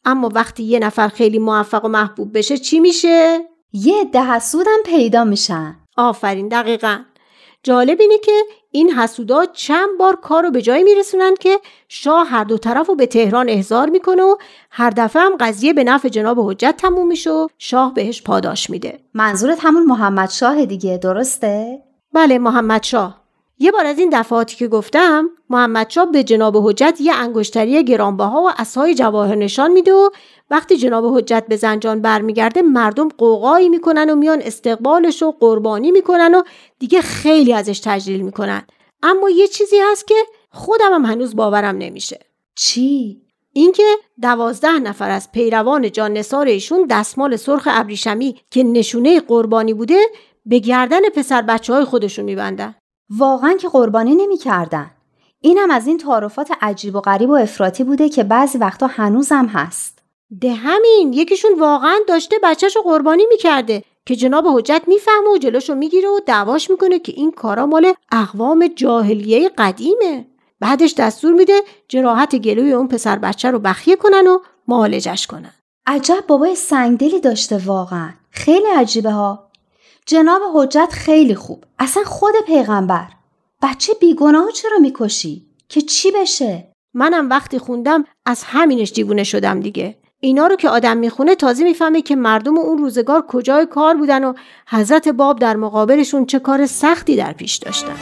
اما 0.05 0.31
وقتی 0.35 0.63
یه 0.63 0.79
نفر 0.79 1.09
خیلی 1.09 1.39
موفق 1.39 1.85
و 1.85 1.89
محبوب 1.89 2.39
بشه 2.39 2.59
چی 2.59 2.81
میشه؟ 2.81 3.41
یه 3.73 4.05
ده 4.05 4.23
حسودم 4.23 4.79
پیدا 4.85 5.25
میشن. 5.25 5.77
آفرین 5.97 6.49
دقیقا. 6.49 6.99
جالب 7.63 8.01
اینه 8.01 8.19
که 8.19 8.43
این 8.71 8.91
حسودا 8.91 9.47
چند 9.47 9.89
بار 9.99 10.17
کار 10.17 10.43
رو 10.43 10.51
به 10.51 10.63
جایی 10.63 10.85
میرسونن 10.85 11.35
که 11.41 11.61
شاه 11.89 12.27
هر 12.27 12.45
دو 12.45 12.59
طرف 12.59 12.87
رو 12.87 12.95
به 12.95 13.07
تهران 13.07 13.49
احضار 13.49 13.89
می‌کنه 13.91 14.23
و 14.23 14.37
هر 14.71 14.91
دفعه 14.91 15.23
هم 15.23 15.37
قضیه 15.41 15.73
به 15.73 15.85
نفع 15.85 16.09
جناب 16.09 16.41
حجت 16.41 16.75
تموم 16.79 17.07
میشه 17.07 17.31
و 17.31 17.49
شاه 17.59 17.95
بهش 17.95 18.23
پاداش 18.23 18.71
میده. 18.71 19.01
منظورت 19.15 19.59
همون 19.61 19.87
محمد 19.87 20.31
شاه 20.31 20.65
دیگه 20.65 20.97
درسته؟ 20.97 21.83
بله 22.15 22.39
محمد 22.39 22.83
شاه. 22.83 23.28
یه 23.59 23.71
بار 23.73 23.87
از 23.87 23.99
این 23.99 24.11
دفعاتی 24.13 24.57
که 24.57 24.69
گفتم 24.69 25.31
محمد 25.51 25.91
شاه 25.91 26.13
به 26.13 26.25
جناب 26.25 26.57
حجت 26.57 26.99
یه 27.01 27.15
انگشتری 27.15 27.85
گرانبها 27.85 28.43
و 28.43 28.51
اسای 28.59 28.95
جواهر 28.95 29.35
نشان 29.35 29.71
میده 29.71 29.93
و 29.93 30.11
وقتی 30.51 30.77
جناب 30.77 31.19
حجت 31.19 31.45
به 31.49 31.57
زنجان 31.57 32.03
برمیگرده 32.03 32.63
مردم 32.63 33.09
قوقایی 33.09 33.69
می‌کنن 33.69 34.11
و 34.11 34.15
میان 34.15 34.43
استقبالش 34.43 35.23
و 35.23 35.35
قربانی 35.41 35.91
می‌کنن 35.91 36.35
و 36.35 36.43
دیگه 36.79 37.01
خیلی 37.01 37.53
ازش 37.53 37.81
تجلیل 37.85 38.21
می‌کنن. 38.21 38.63
اما 39.03 39.31
یه 39.31 39.47
چیزی 39.47 39.77
هست 39.93 40.07
که 40.07 40.15
خودم 40.51 40.93
هم 40.93 41.05
هنوز 41.05 41.37
باورم 41.37 41.79
نمیشه. 41.79 42.21
چی؟ 42.55 43.23
اینکه 43.53 43.83
دوازده 44.23 44.79
نفر 44.79 45.11
از 45.11 45.33
پیروان 45.33 45.93
جان 45.93 46.13
نسار 46.13 46.47
ایشون 46.47 46.87
دستمال 46.91 47.37
سرخ 47.37 47.69
ابریشمی 47.71 48.41
که 48.51 48.63
نشونه 48.63 49.21
قربانی 49.21 49.75
بوده 49.75 50.01
به 50.47 50.59
گردن 50.59 51.09
پسر 51.15 51.43
بچه 51.43 51.73
های 51.73 51.85
خودشون 51.85 52.25
میبندن. 52.25 52.75
واقعا 53.11 53.55
که 53.55 53.69
قربانی 53.69 54.15
نمی‌کردن. 54.15 54.91
اینم 55.41 55.71
از 55.71 55.87
این 55.87 55.99
تعارفات 55.99 56.51
عجیب 56.61 56.97
و 56.97 57.01
غریب 57.01 57.31
و 57.31 57.35
افراطی 57.35 57.85
بوده 57.85 58.09
که 58.09 58.25
بعضی 58.25 58.59
وقتا 58.59 58.87
هنوزم 58.87 59.47
هست. 59.47 59.99
ده 60.41 60.53
همین 60.55 61.13
یکیشون 61.13 61.59
واقعا 61.59 61.99
داشته 62.09 62.37
بچهش 62.43 62.77
رو 62.77 62.83
قربانی 62.83 63.27
می‌کرده 63.29 63.85
که 64.07 64.17
جناب 64.17 64.47
حجت 64.47 64.83
می‌فهمه 64.87 65.31
و 65.35 65.39
جلوشو 65.39 65.75
می‌گیره 65.75 66.09
و 66.09 66.21
دعواش 66.27 66.71
می‌کنه 66.71 66.99
که 66.99 67.13
این 67.17 67.31
کارا 67.31 67.67
مال 67.67 67.93
اقوام 68.13 68.67
جاهلیه 68.67 69.49
قدیمه. 69.49 70.27
بعدش 70.61 70.95
دستور 70.95 71.33
میده 71.33 71.61
جراحت 71.89 72.37
گلوی 72.37 72.73
اون 72.73 72.89
پسر 72.89 73.19
بچه 73.19 73.51
رو 73.51 73.59
بخیه 73.59 73.97
کنن 73.97 74.27
و 74.27 74.39
معالجش 74.69 75.27
کنن. 75.27 75.53
عجب 75.87 76.25
بابای 76.27 76.55
سنگدلی 76.55 77.21
داشته 77.21 77.59
واقعا. 77.59 78.11
خیلی 78.31 78.67
عجیبه 78.67 79.11
ها. 79.11 79.48
جناب 80.09 80.43
حجت 80.55 80.89
خیلی 80.93 81.35
خوب. 81.35 81.65
اصلا 81.79 82.05
خود 82.05 82.35
پیغمبر. 82.47 83.09
بچه 83.63 83.93
بیگناه 84.01 84.51
چرا 84.53 84.79
می‌کشی؟ 84.79 85.47
که 85.69 85.81
چی 85.81 86.11
بشه؟ 86.11 86.73
منم 86.95 87.31
وقتی 87.31 87.59
خوندم 87.59 88.05
از 88.27 88.43
همینش 88.47 88.93
دیوونه 88.93 89.25
شدم 89.25 89.61
دیگه. 89.61 89.99
اینا 90.21 90.47
رو 90.47 90.57
که 90.57 90.69
آدم 90.69 90.97
می‌خونه 90.97 91.35
تازه 91.35 91.65
می‌فهمه 91.65 92.03
که 92.03 92.17
مردم 92.17 92.59
اون 92.59 92.79
روزگار 92.79 93.25
کجای 93.29 93.67
کار 93.67 93.97
بودن 93.97 94.25
و 94.25 94.33
حضرت 94.69 95.09
باب 95.09 95.39
در 95.39 95.57
مقابلشون 95.57 96.27
چه 96.27 96.39
کار 96.39 96.67
سختی 96.67 97.17
در 97.17 97.33
پیش 97.33 97.57
داشتن. 97.57 97.97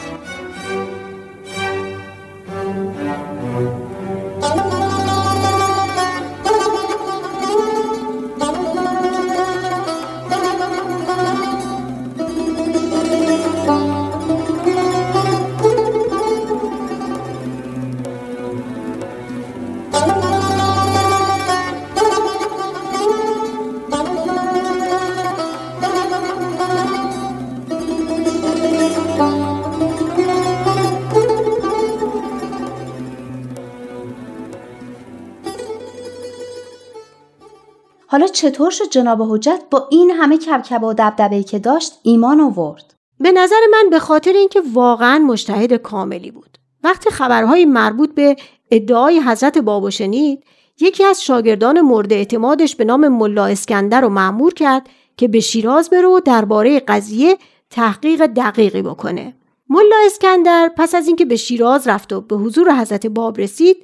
حالا 38.07 38.27
چطور 38.27 38.71
شد 38.71 38.89
جناب 38.89 39.21
حجت 39.21 39.61
با 39.71 39.87
این 39.91 40.11
همه 40.11 40.37
کبکب 40.37 40.83
و 40.83 40.93
دبدبه‌ای 40.93 41.43
که 41.43 41.59
داشت 41.59 41.93
ایمان 42.03 42.41
آورد؟ 42.41 42.93
به 43.19 43.31
نظر 43.31 43.59
من 43.71 43.89
به 43.89 43.99
خاطر 43.99 44.33
اینکه 44.33 44.61
واقعا 44.73 45.19
مجتهد 45.19 45.73
کاملی 45.73 46.31
بود. 46.31 46.57
وقتی 46.83 47.09
خبرهای 47.09 47.65
مربوط 47.65 48.13
به 48.13 48.35
ادعای 48.71 49.19
حضرت 49.19 49.57
بابا 49.57 49.89
شنید 49.89 50.43
یکی 50.79 51.03
از 51.03 51.23
شاگردان 51.23 51.81
مورد 51.81 52.13
اعتمادش 52.13 52.75
به 52.75 52.85
نام 52.85 53.07
ملا 53.07 53.45
اسکندر 53.45 54.01
رو 54.01 54.09
معمور 54.09 54.53
کرد 54.53 54.89
که 55.17 55.27
به 55.27 55.39
شیراز 55.39 55.89
بره 55.89 56.07
و 56.07 56.19
درباره 56.19 56.79
قضیه 56.79 57.37
تحقیق 57.69 58.25
دقیقی 58.25 58.81
بکنه. 58.81 59.33
ملا 59.69 59.95
اسکندر 60.05 60.71
پس 60.77 60.95
از 60.95 61.07
اینکه 61.07 61.25
به 61.25 61.35
شیراز 61.35 61.87
رفت 61.87 62.13
و 62.13 62.21
به 62.21 62.35
حضور 62.35 62.81
حضرت 62.81 63.07
باب 63.07 63.37
رسید 63.37 63.77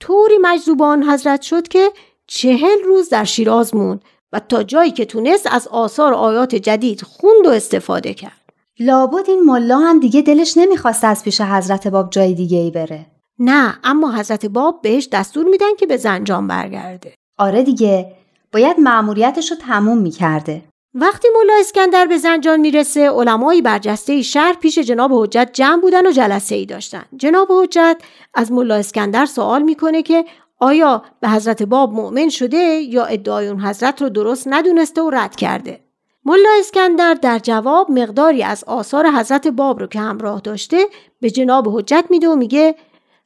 طوری 0.00 0.38
مجذوبان 0.40 1.02
حضرت 1.10 1.42
شد 1.42 1.68
که 1.68 1.90
چهل 2.26 2.82
روز 2.84 3.08
در 3.08 3.24
شیراز 3.24 3.74
موند 3.74 4.04
و 4.32 4.40
تا 4.40 4.62
جایی 4.62 4.90
که 4.90 5.04
تونست 5.04 5.48
از 5.50 5.68
آثار 5.68 6.14
آیات 6.14 6.54
جدید 6.54 7.02
خوند 7.02 7.46
و 7.46 7.50
استفاده 7.50 8.14
کرد. 8.14 8.40
لابد 8.78 9.30
این 9.30 9.42
ملا 9.42 9.78
هم 9.78 10.00
دیگه 10.00 10.22
دلش 10.22 10.56
نمی‌خواست 10.56 11.04
از 11.04 11.24
پیش 11.24 11.40
حضرت 11.40 11.88
باب 11.88 12.10
جای 12.10 12.34
دیگه 12.34 12.58
ای 12.58 12.70
بره. 12.70 13.06
نه 13.38 13.78
اما 13.84 14.12
حضرت 14.12 14.46
باب 14.46 14.82
بهش 14.82 15.08
دستور 15.12 15.46
میدن 15.46 15.76
که 15.78 15.86
به 15.86 15.96
زنجان 15.96 16.46
برگرده. 16.48 17.14
آره 17.38 17.62
دیگه 17.62 18.12
باید 18.52 18.80
مأموریتش 18.80 19.50
رو 19.50 19.56
تموم 19.56 19.98
می‌کرده. 19.98 20.62
وقتی 20.94 21.28
ملا 21.34 21.54
اسکندر 21.60 22.06
به 22.06 22.18
زنجان 22.18 22.60
می‌رسه 22.60 23.10
علمای 23.10 23.62
برجسته 23.62 24.22
شهر 24.22 24.52
پیش 24.60 24.78
جناب 24.78 25.10
حجت 25.12 25.50
جمع 25.52 25.80
بودن 25.80 26.06
و 26.06 26.10
جلسه 26.10 26.54
ای 26.54 26.66
داشتن. 26.66 27.04
جناب 27.16 27.48
حجت 27.50 27.96
از 28.34 28.52
ملا 28.52 28.74
اسکندر 28.74 29.26
سوال 29.26 29.62
می‌کنه 29.62 30.02
که 30.02 30.24
آیا 30.58 31.02
به 31.20 31.28
حضرت 31.28 31.62
باب 31.62 31.92
مؤمن 31.92 32.28
شده 32.28 32.56
یا 32.66 33.04
ادعای 33.04 33.48
اون 33.48 33.60
حضرت 33.60 34.02
رو 34.02 34.08
درست 34.08 34.48
ندونسته 34.48 35.02
و 35.02 35.10
رد 35.10 35.36
کرده؟ 35.36 35.80
ملا 36.24 36.48
اسکندر 36.58 37.14
در 37.14 37.38
جواب 37.38 37.90
مقداری 37.90 38.42
از 38.42 38.64
آثار 38.64 39.10
حضرت 39.10 39.48
باب 39.48 39.80
رو 39.80 39.86
که 39.86 40.00
همراه 40.00 40.40
داشته 40.40 40.86
به 41.20 41.30
جناب 41.30 41.68
حجت 41.68 42.04
میده 42.10 42.28
و 42.28 42.34
میگه 42.34 42.74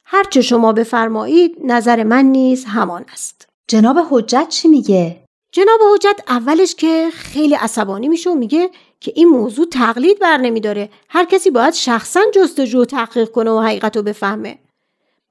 هرچه 0.05 0.41
شما 0.41 0.73
بفرمایید 0.73 1.57
نظر 1.63 2.03
من 2.03 2.25
نیز 2.25 2.65
همان 2.65 3.05
است. 3.13 3.47
جناب 3.67 3.97
حجت 4.09 4.49
چی 4.49 4.67
میگه؟ 4.67 5.23
جناب 5.51 5.79
حجت 5.93 6.19
اولش 6.27 6.75
که 6.75 7.09
خیلی 7.13 7.55
عصبانی 7.55 8.07
میشه 8.07 8.29
و 8.29 8.35
میگه 8.35 8.69
که 8.99 9.13
این 9.15 9.27
موضوع 9.27 9.65
تقلید 9.65 10.19
بر 10.19 10.37
نمیداره. 10.37 10.89
هر 11.09 11.25
کسی 11.25 11.49
باید 11.49 11.73
شخصا 11.73 12.19
جستجو 12.33 12.81
و 12.81 12.85
تحقیق 12.85 13.31
کنه 13.31 13.51
و 13.51 13.59
حقیقت 13.59 13.97
رو 13.97 14.03
بفهمه. 14.03 14.57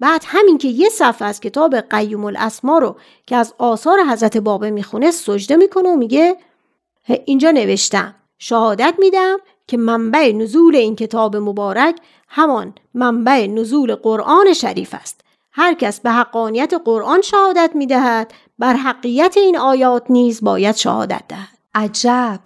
بعد 0.01 0.23
همین 0.27 0.59
که 0.59 0.69
یه 0.69 0.89
صفحه 0.89 1.29
از 1.29 1.41
کتاب 1.41 1.77
قیوم 1.81 2.25
الاسما 2.25 2.79
رو 2.79 2.97
که 3.27 3.37
از 3.37 3.55
آثار 3.59 3.99
حضرت 4.11 4.37
بابه 4.37 4.71
می‌خونه 4.71 5.11
سجده 5.11 5.57
می‌کنه 5.57 5.89
و 5.89 5.97
میگه 5.97 6.37
اینجا 7.25 7.51
نوشتم 7.51 8.15
شهادت 8.39 8.95
میدم 8.99 9.39
که 9.67 9.77
منبع 9.77 10.33
نزول 10.33 10.77
این 10.77 10.97
کتاب 10.97 11.37
مبارک 11.37 11.97
همان 12.29 12.75
منبع 12.95 13.47
نزول 13.47 13.95
قرآن 13.95 14.53
شریف 14.53 14.95
است. 14.95 15.21
هر 15.53 15.75
کس 15.75 16.01
به 16.01 16.11
حقانیت 16.11 16.75
قرآن 16.85 17.23
شهادت 17.23 17.71
می‌دهد 17.75 18.35
بر 18.59 18.75
حقیقت 18.75 19.37
این 19.37 19.59
آیات 19.59 20.05
نیز 20.11 20.45
باید 20.45 20.77
شهادت 20.77 21.23
دهد. 21.29 21.59
عجب. 21.75 22.41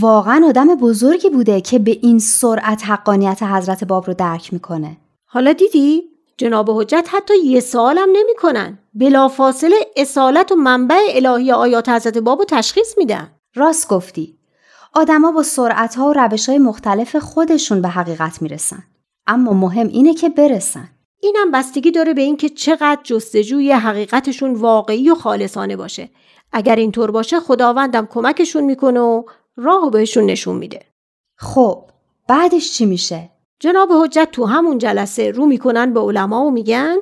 واقعا 0.00 0.46
آدم 0.48 0.74
بزرگی 0.74 1.30
بوده 1.30 1.60
که 1.60 1.78
به 1.78 1.98
این 2.02 2.18
سرعت 2.18 2.84
حقانیت 2.84 3.42
حضرت 3.42 3.84
باب 3.84 4.06
رو 4.06 4.14
درک 4.14 4.52
می‌کنه. 4.52 4.96
حالا 5.26 5.52
دیدی؟ 5.52 6.13
جناب 6.36 6.70
حجت 6.70 7.08
حتی 7.10 7.38
یه 7.38 7.60
سوال 7.60 7.98
هم 7.98 8.08
نمی‌کنن. 8.12 8.78
بلافاصله 8.94 9.76
اصالت 9.96 10.52
و 10.52 10.54
منبع 10.54 11.00
الهی 11.08 11.52
آیات 11.52 11.88
حضرت 11.88 12.18
باب 12.18 12.38
رو 12.38 12.44
تشخیص 12.44 12.98
میدن. 12.98 13.30
راست 13.54 13.88
گفتی. 13.88 14.38
آدما 14.94 15.32
با 15.32 15.42
سرعت 15.42 15.94
ها 15.94 16.06
و 16.08 16.12
روش 16.12 16.48
های 16.48 16.58
مختلف 16.58 17.16
خودشون 17.16 17.82
به 17.82 17.88
حقیقت 17.88 18.42
می‌رسن. 18.42 18.82
اما 19.26 19.52
مهم 19.52 19.86
اینه 19.88 20.14
که 20.14 20.28
برسن. 20.28 20.90
اینم 21.20 21.50
بستگی 21.50 21.90
داره 21.90 22.14
به 22.14 22.22
اینکه 22.22 22.48
چقدر 22.48 23.00
جستجوی 23.02 23.72
حقیقتشون 23.72 24.54
واقعی 24.54 25.10
و 25.10 25.14
خالصانه 25.14 25.76
باشه. 25.76 26.10
اگر 26.52 26.76
اینطور 26.76 27.10
باشه 27.10 27.40
خداوندم 27.40 28.06
کمکشون 28.06 28.64
می‌کنه 28.64 29.00
و 29.00 29.22
راه 29.56 29.90
بهشون 29.90 30.24
نشون 30.24 30.56
میده. 30.56 30.80
خب 31.36 31.84
بعدش 32.28 32.72
چی 32.72 32.86
میشه؟ 32.86 33.30
جناب 33.64 33.92
حجت 33.92 34.28
تو 34.32 34.44
همون 34.44 34.78
جلسه 34.78 35.30
رو 35.30 35.46
می‌کنن 35.46 35.94
به 35.94 36.00
علما 36.00 36.44
و 36.44 36.50
میگن 36.50 36.96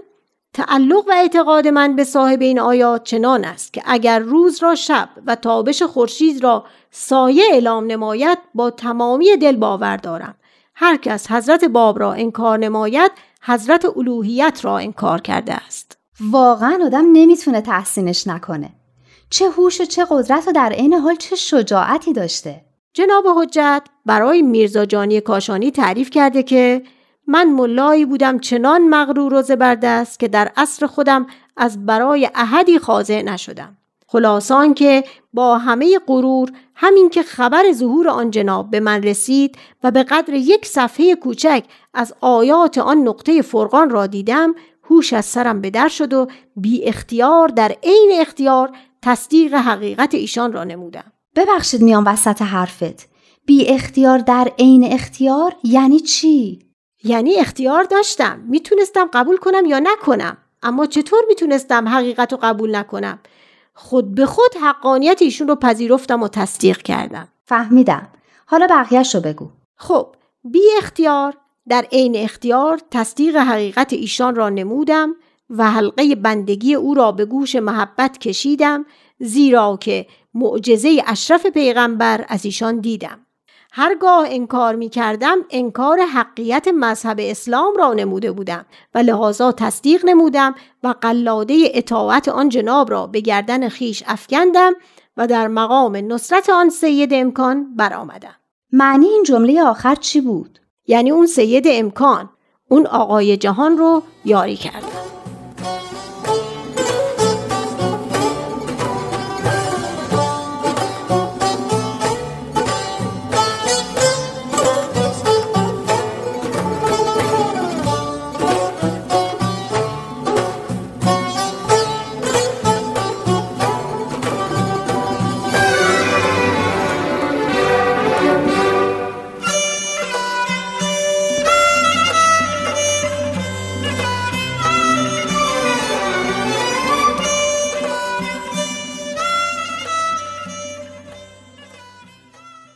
تعلق 0.53 1.09
و 1.09 1.13
اعتقاد 1.13 1.69
من 1.69 1.97
به 1.97 2.05
صاحب 2.05 2.43
این 2.43 2.61
آیات 2.61 3.05
چنان 3.05 3.45
است 3.45 3.73
که 3.73 3.83
اگر 3.87 4.19
روز 4.19 4.63
را 4.63 4.75
شب 4.75 5.09
و 5.27 5.35
تابش 5.35 5.83
خورشید 5.83 6.43
را 6.43 6.65
سایه 6.91 7.45
اعلام 7.53 7.87
نماید 7.87 8.39
با 8.55 8.71
تمامی 8.71 9.37
دل 9.37 9.57
باور 9.57 9.97
دارم. 9.97 10.35
هر 10.75 10.97
کس 10.97 11.31
حضرت 11.31 11.65
باب 11.65 11.99
را 11.99 12.13
انکار 12.13 12.59
نماید 12.59 13.13
حضرت 13.43 13.85
الوهیت 13.97 14.61
را 14.63 14.79
انکار 14.79 15.21
کرده 15.21 15.55
است. 15.55 15.99
واقعا 16.21 16.79
آدم 16.87 17.05
نمی‌تونه 17.13 17.61
تحسینش 17.61 18.27
نکنه. 18.27 18.71
چه 19.31 19.51
هوش 19.51 19.81
و 19.81 19.85
چه 19.85 20.07
قدرت 20.11 20.49
و 20.49 20.53
در 20.53 20.73
عین 20.73 20.95
حال 20.95 21.17
چه 21.17 21.37
شجاعتی 21.37 22.13
داشته. 22.13 22.65
جناب 22.95 23.27
حجت 23.37 23.83
برای 24.07 24.43
میرزا 24.43 24.85
جانی 24.85 25.21
کاشانی 25.21 25.71
تعریف 25.71 26.11
کرده 26.11 26.43
که 26.43 26.83
من 27.27 27.49
ملایی 27.49 28.05
بودم 28.05 28.39
چنان 28.39 28.89
مغرور 28.89 29.35
و 29.35 29.43
زبردست 29.43 30.19
که 30.19 30.29
در 30.29 30.53
عصر 30.57 30.87
خودم 30.87 31.27
از 31.57 31.87
برای 31.87 32.31
احدی 32.35 32.79
خاضع 32.79 33.23
نشدم. 33.23 33.77
خلاصان 34.07 34.75
که 34.75 35.05
با 35.33 35.59
همه 35.59 35.99
غرور 36.07 36.53
همین 36.75 37.11
که 37.11 37.23
خبر 37.23 37.73
ظهور 37.73 38.09
آن 38.09 38.31
جناب 38.31 38.71
به 38.71 38.81
من 38.81 39.03
رسید 39.03 39.57
و 39.83 39.91
به 39.91 40.03
قدر 40.03 40.35
یک 40.35 40.67
صفحه 40.67 41.15
کوچک 41.15 41.65
از 41.95 42.15
آیات 42.21 42.79
آن 42.79 42.99
نقطه 42.99 43.43
فرقان 43.43 43.91
را 43.91 44.07
دیدم 44.07 44.55
هوش 44.91 45.13
از 45.13 45.25
سرم 45.25 45.61
به 45.61 45.71
در 45.71 45.89
شد 45.89 46.13
و 46.13 46.27
بی 46.57 46.85
اختیار 46.85 47.49
در 47.49 47.77
عین 47.83 48.11
اختیار 48.21 48.77
تصدیق 49.03 49.55
حقیقت 49.55 50.15
ایشان 50.15 50.53
را 50.53 50.65
نمودم. 50.65 51.12
ببخشید 51.37 51.83
میان 51.83 52.05
وسط 52.05 52.43
حرفت. 52.43 53.09
بی 53.47 53.67
اختیار 53.69 54.19
در 54.19 54.53
عین 54.59 54.85
اختیار 54.93 55.57
یعنی 55.65 56.01
چی؟ 56.01 56.67
یعنی 57.05 57.35
اختیار 57.35 57.85
داشتم. 57.85 58.41
می‌تونستم 58.49 59.11
قبول 59.13 59.37
کنم 59.37 59.67
یا 59.67 59.79
نکنم. 59.79 60.37
اما 60.63 60.87
چطور 60.87 61.23
می‌تونستم 61.29 61.89
حقیقت 61.89 62.33
رو 62.33 62.39
قبول 62.43 62.77
نکنم؟ 62.77 63.19
خود 63.75 64.15
به 64.15 64.27
خود 64.27 64.51
حقانیت 64.63 65.23
ایشون 65.23 65.49
رو 65.49 65.57
پذیرفتم 65.57 66.23
و 66.23 66.29
تصدیق 66.29 66.79
کردم. 66.83 67.29
فهمیدم. 67.45 68.09
حالا 68.47 68.67
بقیهش 68.67 69.15
رو 69.15 69.21
بگو. 69.21 69.51
خب 69.77 70.15
بی 70.45 70.63
اختیار 70.79 71.35
در 71.69 71.87
عین 71.93 72.17
اختیار 72.17 72.81
تصدیق 72.91 73.37
حقیقت 73.37 73.93
ایشان 73.93 74.35
را 74.35 74.49
نمودم 74.49 75.15
و 75.51 75.71
حلقه 75.71 76.15
بندگی 76.15 76.75
او 76.75 76.95
را 76.95 77.13
به 77.13 77.25
گوش 77.25 77.57
محبت 77.57 78.19
کشیدم 78.19 78.87
زیرا 79.19 79.79
که 79.81 80.07
معجزه 80.35 81.03
اشرف 81.07 81.47
پیغمبر 81.47 82.25
از 82.29 82.45
ایشان 82.45 82.81
دیدم. 82.81 83.27
هرگاه 83.75 84.27
انکار 84.31 84.75
می 84.75 84.89
کردم 84.89 85.39
انکار 85.51 86.01
حقیقت 86.01 86.69
مذهب 86.69 87.17
اسلام 87.21 87.77
را 87.77 87.95
نموده 87.95 88.33
بودم 88.33 88.67
و 88.95 88.99
لحاظا 88.99 89.53
تصدیق 89.53 90.05
نمودم 90.05 90.55
و 90.83 90.95
قلاده 91.01 91.69
اطاعت 91.75 92.29
آن 92.29 92.49
جناب 92.49 92.91
را 92.91 93.07
به 93.07 93.21
گردن 93.21 93.69
خیش 93.69 94.03
افکندم 94.07 94.73
و 95.17 95.27
در 95.27 95.49
مقام 95.49 95.97
نصرت 95.97 96.51
آن 96.51 96.71
سید 96.71 97.15
امکان 97.15 97.77
برآمدم. 97.77 98.37
معنی 98.73 99.07
این 99.07 99.23
جمله 99.23 99.63
آخر 99.63 99.95
چی 99.95 100.21
بود؟ 100.21 100.59
یعنی 100.87 101.11
اون 101.11 101.27
سید 101.27 101.65
امکان 101.67 102.31
اون 102.69 102.87
آقای 102.87 103.37
جهان 103.37 103.79
رو 103.79 104.03
یاری 104.25 104.57
کردم. 104.57 105.22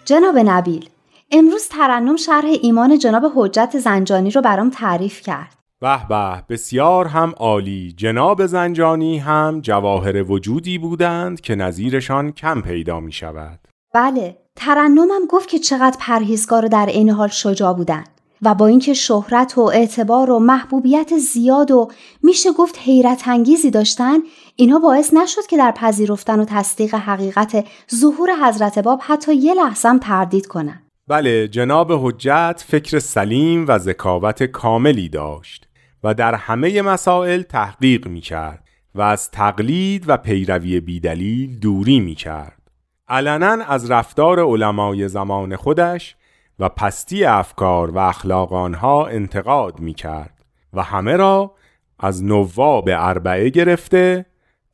جناب 0.07 0.39
نبیل 0.39 0.89
امروز 1.31 1.69
ترنم 1.69 2.17
شرح 2.17 2.45
ایمان 2.63 2.99
جناب 2.99 3.33
حجت 3.35 3.79
زنجانی 3.79 4.31
رو 4.31 4.43
برام 4.43 4.71
تعریف 4.71 5.21
کرد. 5.21 5.57
به 5.81 5.99
به 6.09 6.45
بسیار 6.49 7.07
هم 7.07 7.35
عالی. 7.37 7.95
جناب 7.97 8.47
زنجانی 8.47 9.19
هم 9.19 9.61
جواهر 9.61 10.33
وجودی 10.33 10.79
بودند 10.79 11.41
که 11.41 11.55
نظیرشان 11.55 12.33
کم 12.33 12.61
پیدا 12.61 13.01
می 13.01 13.13
شود. 13.13 13.59
بله 13.95 14.37
ترنمم 14.57 15.27
گفت 15.29 15.49
که 15.49 15.59
چقدر 15.59 15.97
پرهیزگار 16.01 16.65
و 16.65 16.69
در 16.69 16.87
این 16.87 17.11
حال 17.11 17.29
شجاع 17.29 17.73
بودن 17.73 18.05
و 18.43 18.55
با 18.55 18.67
اینکه 18.67 18.95
شهرت 18.95 19.59
و 19.59 19.61
اعتبار 19.61 20.31
و 20.31 20.39
محبوبیت 20.39 21.19
زیاد 21.19 21.71
و 21.71 21.89
میشه 22.23 22.53
گفت 22.53 22.79
حیرت 22.79 23.29
انگیزی 23.29 23.71
داشتن 23.71 24.17
اینا 24.59 24.79
باعث 24.79 25.15
نشد 25.15 25.47
که 25.47 25.57
در 25.57 25.73
پذیرفتن 25.73 26.41
و 26.41 26.45
تصدیق 26.45 26.95
حقیقت 26.95 27.67
ظهور 27.95 28.31
حضرت 28.45 28.79
باب 28.79 29.01
حتی 29.03 29.35
یه 29.35 29.55
لحظه 29.55 29.89
هم 29.89 29.99
تردید 29.99 30.47
کنن 30.47 30.83
بله 31.09 31.49
جناب 31.49 31.93
حجت 31.93 32.65
فکر 32.67 32.99
سلیم 32.99 33.65
و 33.69 33.79
ذکاوت 33.79 34.43
کاملی 34.43 35.09
داشت 35.09 35.69
و 36.05 36.15
در 36.15 36.35
همه 36.35 36.83
مسائل 36.83 37.43
تحقیق 37.43 38.09
می 38.09 38.21
کرد 38.21 38.65
و 38.95 39.01
از 39.01 39.31
تقلید 39.31 40.05
و 40.07 40.17
پیروی 40.17 40.81
بیدلیل 40.81 41.59
دوری 41.59 42.01
می 42.01 42.15
کرد. 42.15 42.71
علنا 43.09 43.65
از 43.65 43.91
رفتار 43.91 44.41
علمای 44.41 45.09
زمان 45.09 45.57
خودش 45.57 46.17
و 46.59 46.69
پستی 46.69 47.25
افکار 47.25 47.91
و 47.91 47.99
اخلاق 47.99 48.53
آنها 48.53 49.07
انتقاد 49.07 49.81
می 49.81 49.95
کرد 49.95 50.45
و 50.73 50.83
همه 50.83 51.17
را 51.17 51.55
از 51.99 52.25
نواب 52.25 52.89
اربعه 52.93 53.49
گرفته 53.49 54.27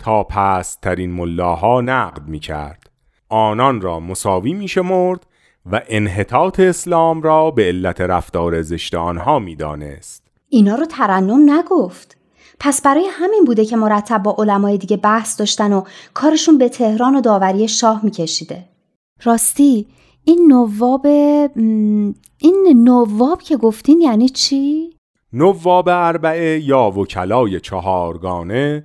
تا 0.02 0.24
پسترین 0.24 1.12
ملاها 1.12 1.80
نقد 1.80 2.28
می 2.28 2.38
کرد. 2.38 2.90
آنان 3.28 3.80
را 3.80 4.00
مساوی 4.00 4.52
می 4.52 4.68
شمرد 4.68 5.26
و 5.72 5.82
انحطاط 5.88 6.60
اسلام 6.60 7.22
را 7.22 7.50
به 7.50 7.64
علت 7.64 8.00
رفتار 8.00 8.62
زشت 8.62 8.94
آنها 8.94 9.38
می 9.38 9.56
دانست. 9.56 10.22
اینا 10.48 10.74
رو 10.74 10.86
ترنم 10.86 11.50
نگفت 11.50 12.16
پس 12.60 12.82
برای 12.82 13.06
همین 13.10 13.44
بوده 13.44 13.64
که 13.64 13.76
مرتب 13.76 14.22
با 14.22 14.36
علمای 14.38 14.78
دیگه 14.78 14.96
بحث 14.96 15.38
داشتن 15.38 15.72
و 15.72 15.82
کارشون 16.14 16.58
به 16.58 16.68
تهران 16.68 17.16
و 17.16 17.20
داوری 17.20 17.68
شاه 17.68 18.04
میکشیده 18.04 18.64
راستی 19.22 19.86
این 20.24 20.52
نواب 20.52 21.06
این 22.38 22.84
نواب 22.84 23.42
که 23.42 23.56
گفتین 23.56 24.00
یعنی 24.00 24.28
چی؟ 24.28 24.90
نواب 25.32 25.88
اربعه 25.88 26.60
یا 26.60 26.90
وکلای 26.90 27.60
چهارگانه 27.60 28.84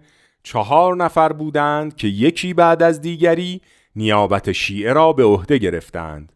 چهار 0.49 0.95
نفر 0.95 1.33
بودند 1.33 1.95
که 1.95 2.07
یکی 2.07 2.53
بعد 2.53 2.83
از 2.83 3.01
دیگری 3.01 3.61
نیابت 3.95 4.51
شیعه 4.51 4.93
را 4.93 5.13
به 5.13 5.23
عهده 5.23 5.57
گرفتند. 5.57 6.33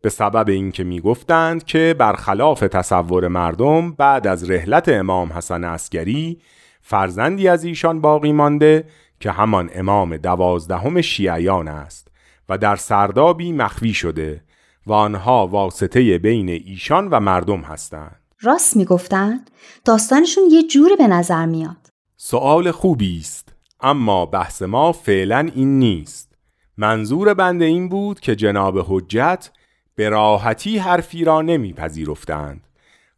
به 0.00 0.08
سبب 0.08 0.48
اینکه 0.48 0.84
می‌گفتند 0.84 1.64
که 1.64 1.94
برخلاف 1.98 2.60
تصور 2.60 3.28
مردم 3.28 3.92
بعد 3.92 4.26
از 4.26 4.50
رحلت 4.50 4.88
امام 4.88 5.32
حسن 5.32 5.64
عسکری 5.64 6.40
فرزندی 6.80 7.48
از 7.48 7.64
ایشان 7.64 8.00
باقی 8.00 8.32
مانده 8.32 8.84
که 9.20 9.30
همان 9.30 9.70
امام 9.74 10.16
دوازدهم 10.16 11.00
شیعیان 11.00 11.68
است 11.68 12.08
و 12.48 12.58
در 12.58 12.76
سردابی 12.76 13.52
مخفی 13.52 13.94
شده 13.94 14.44
و 14.86 14.92
آنها 14.92 15.46
واسطه 15.46 16.18
بین 16.18 16.48
ایشان 16.48 17.08
و 17.08 17.20
مردم 17.20 17.60
هستند. 17.60 18.20
راست 18.40 18.76
می‌گفتند؟ 18.76 19.50
داستانشون 19.84 20.44
یه 20.50 20.62
جوری 20.62 20.96
به 20.96 21.06
نظر 21.06 21.46
میاد. 21.46 21.76
سوال 22.16 22.70
خوبی 22.70 23.18
است. 23.18 23.41
اما 23.82 24.26
بحث 24.26 24.62
ما 24.62 24.92
فعلا 24.92 25.50
این 25.54 25.78
نیست 25.78 26.34
منظور 26.76 27.34
بنده 27.34 27.64
این 27.64 27.88
بود 27.88 28.20
که 28.20 28.36
جناب 28.36 28.78
حجت 28.88 29.50
به 29.94 30.08
راحتی 30.08 30.78
حرفی 30.78 31.24
را 31.24 31.42
نمیپذیرفتند 31.42 32.66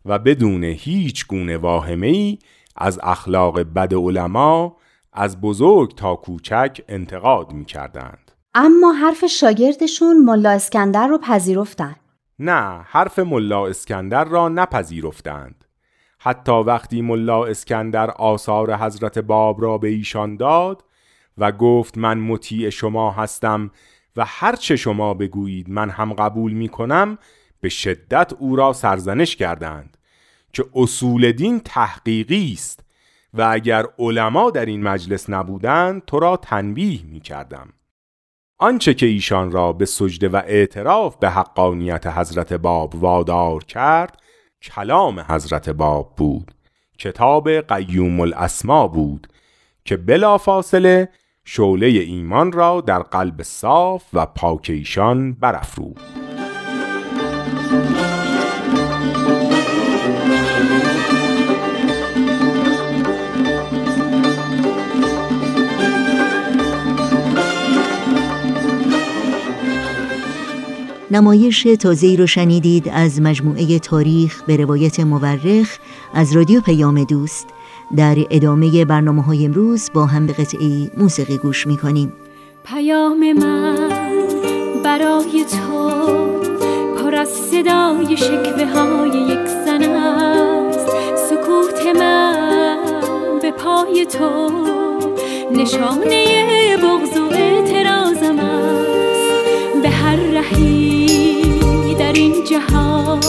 و 0.05 0.19
بدون 0.19 0.65
هیچ 0.65 1.27
گونه 1.27 1.57
واهمه 1.57 2.07
ای 2.07 2.39
از 2.77 3.01
اخلاق 3.03 3.61
بد 3.61 3.95
علما 3.95 4.77
از 5.13 5.41
بزرگ 5.41 5.95
تا 5.95 6.17
کوچک 6.17 6.81
انتقاد 6.89 7.53
می 7.53 7.65
کردند. 7.65 8.33
اما 8.55 8.93
حرف 8.93 9.25
شاگردشون 9.25 10.25
ملا 10.25 10.51
اسکندر 10.51 11.07
رو 11.07 11.19
پذیرفتند. 11.19 12.01
نه 12.39 12.85
حرف 12.85 13.19
ملا 13.19 13.67
اسکندر 13.67 14.25
را 14.25 14.49
نپذیرفتند. 14.49 15.64
حتی 16.27 16.53
وقتی 16.53 17.03
ملا 17.03 17.45
اسکندر 17.45 18.11
آثار 18.11 18.77
حضرت 18.77 19.19
باب 19.19 19.63
را 19.63 19.79
به 19.79 19.89
ایشان 19.89 20.37
داد 20.37 20.85
و 21.39 21.53
گفت 21.53 21.99
من 21.99 22.19
مطیع 22.19 22.71
شما 22.71 23.11
هستم 23.11 23.71
و 24.17 24.25
هر 24.25 24.57
چه 24.57 24.77
شما 24.77 25.15
بگویید 25.15 25.71
من 25.71 25.91
هم 25.91 26.13
قبول 26.13 26.53
می 26.53 26.69
کنم 26.69 27.19
به 27.61 27.69
شدت 27.69 28.33
او 28.39 28.57
را 28.57 28.73
سرزنش 28.73 29.37
کردند 29.37 29.97
که 30.53 30.65
اصول 30.75 31.33
دین 31.33 31.61
تحقیقی 31.61 32.53
است 32.53 32.85
و 33.35 33.49
اگر 33.51 33.87
علما 33.99 34.51
در 34.51 34.67
این 34.67 34.83
مجلس 34.83 35.31
نبودند 35.31 36.05
تو 36.05 36.19
را 36.19 36.37
تنبیه 36.37 37.05
می 37.05 37.21
کردم. 37.21 37.73
آنچه 38.59 38.95
که 38.95 39.07
ایشان 39.07 39.53
را 39.53 39.73
به 39.73 39.85
سجده 39.85 40.29
و 40.29 40.43
اعتراف 40.47 41.17
به 41.17 41.31
حقانیت 41.31 42.07
حضرت 42.07 42.53
باب 42.53 42.95
وادار 42.95 43.65
کرد 43.65 44.24
کلام 44.65 45.21
حضرت 45.21 45.69
باب 45.69 46.13
بود 46.17 46.55
کتاب 46.99 47.51
قیوم 47.51 48.21
الاسما 48.21 48.89
بود 48.89 49.27
که 49.85 49.97
بلا 49.97 50.39
فاصله 50.39 51.09
شعله 51.45 51.87
ایمان 51.87 52.53
را 52.53 52.81
در 52.81 53.03
قلب 53.03 53.43
صاف 53.43 54.05
و 54.13 54.27
پاک 54.27 54.67
ایشان 54.71 55.33
برافروخت. 55.33 56.05
نمایش 71.15 71.63
تازه‌ای 71.63 72.17
رو 72.17 72.27
شنیدید 72.27 72.89
از 72.89 73.21
مجموعه 73.21 73.79
تاریخ 73.79 74.43
به 74.43 74.57
روایت 74.57 75.01
مورخ 75.01 75.79
از 76.15 76.37
رادیو 76.37 76.61
پیام 76.61 77.05
دوست. 77.05 77.47
در 77.97 78.17
ادامه 78.31 78.85
برنامه 78.85 79.23
های 79.23 79.45
امروز 79.45 79.91
با 79.95 80.07
هم 80.07 80.27
به 80.27 80.33
قطعی 80.33 80.91
موسیقی 80.97 81.39
گوش 81.39 81.67
می‌کنیم. 81.67 82.13
پیام 82.65 83.33
من 83.33 83.89
برای 84.85 85.45
تو 85.51 85.91
پر 86.95 87.15
از 87.15 87.29
صدای 87.29 88.17
شکوه 88.17 88.67
های 88.67 89.09
یک 89.09 89.49
زن 89.67 89.83
است. 89.83 90.89
سکوت 91.17 91.97
من 91.97 93.39
به 93.43 93.51
پای 93.51 94.07
تو 94.07 94.51
نشانه 95.53 96.77
بغض 96.77 97.19
و 97.19 97.35
اعتراضم 97.35 98.39
است. 98.39 99.83
به 99.83 99.89
هر 99.89 100.17
این 100.17 100.84
جهان. 102.45 103.21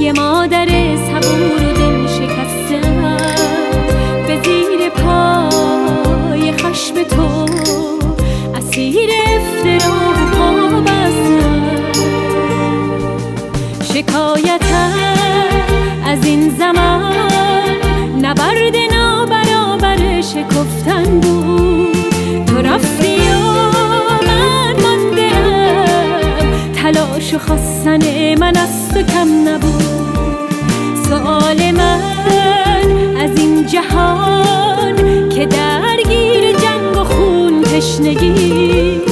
یه 0.00 0.12
مادر 0.12 0.66
صبور 0.96 1.52
و 1.52 1.72
دل 1.72 2.06
شکسته 2.06 2.80
پای 4.90 6.52
خشم 6.52 7.02
تو. 7.02 7.46
اسیر 8.54 9.10
افترا 9.26 9.90
پا 10.38 10.50
شکایتم 13.94 14.92
از 16.06 16.24
این 16.24 16.50
زمان 16.58 17.14
نبرد 18.22 18.76
نابرابر 18.92 20.20
شکفتن 20.20 21.20
بود. 21.20 21.59
تلاش 27.30 27.34
و 27.34 27.46
خواستن 27.46 28.34
من 28.34 28.56
از 28.56 28.88
تو 28.88 29.02
کم 29.02 29.48
نبود. 29.48 29.84
سوال 31.08 31.70
من 31.70 32.00
از 33.20 33.38
این 33.38 33.66
جهان 33.66 35.28
که 35.28 35.46
درگیر 35.46 36.52
جنگ 36.52 36.96
و 36.96 37.04
خون 37.04 37.62
تشنگی 37.62 39.09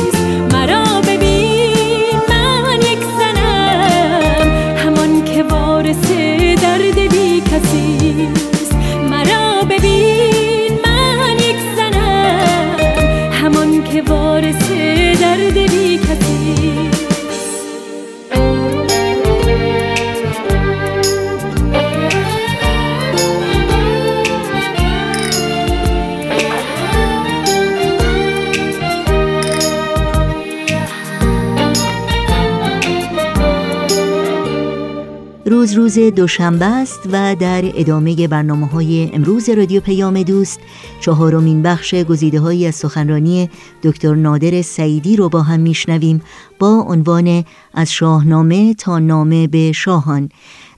روز 35.48 35.72
روز 35.72 35.98
دوشنبه 35.98 36.64
است 36.64 37.00
و 37.12 37.36
در 37.36 37.62
ادامه 37.74 38.28
برنامه 38.28 38.66
های 38.66 39.10
امروز 39.12 39.48
رادیو 39.48 39.80
پیام 39.80 40.22
دوست 40.22 40.60
چهارمین 41.00 41.62
بخش 41.62 41.94
گزیده 41.94 42.40
هایی 42.40 42.66
از 42.66 42.74
سخنرانی 42.74 43.50
دکتر 43.82 44.14
نادر 44.14 44.62
سعیدی 44.62 45.16
رو 45.16 45.28
با 45.28 45.42
هم 45.42 45.60
میشنویم 45.60 46.22
با 46.58 46.68
عنوان 46.88 47.44
از 47.74 47.92
شاهنامه 47.92 48.74
تا 48.74 48.98
نامه 48.98 49.46
به 49.46 49.72
شاهان. 49.72 50.28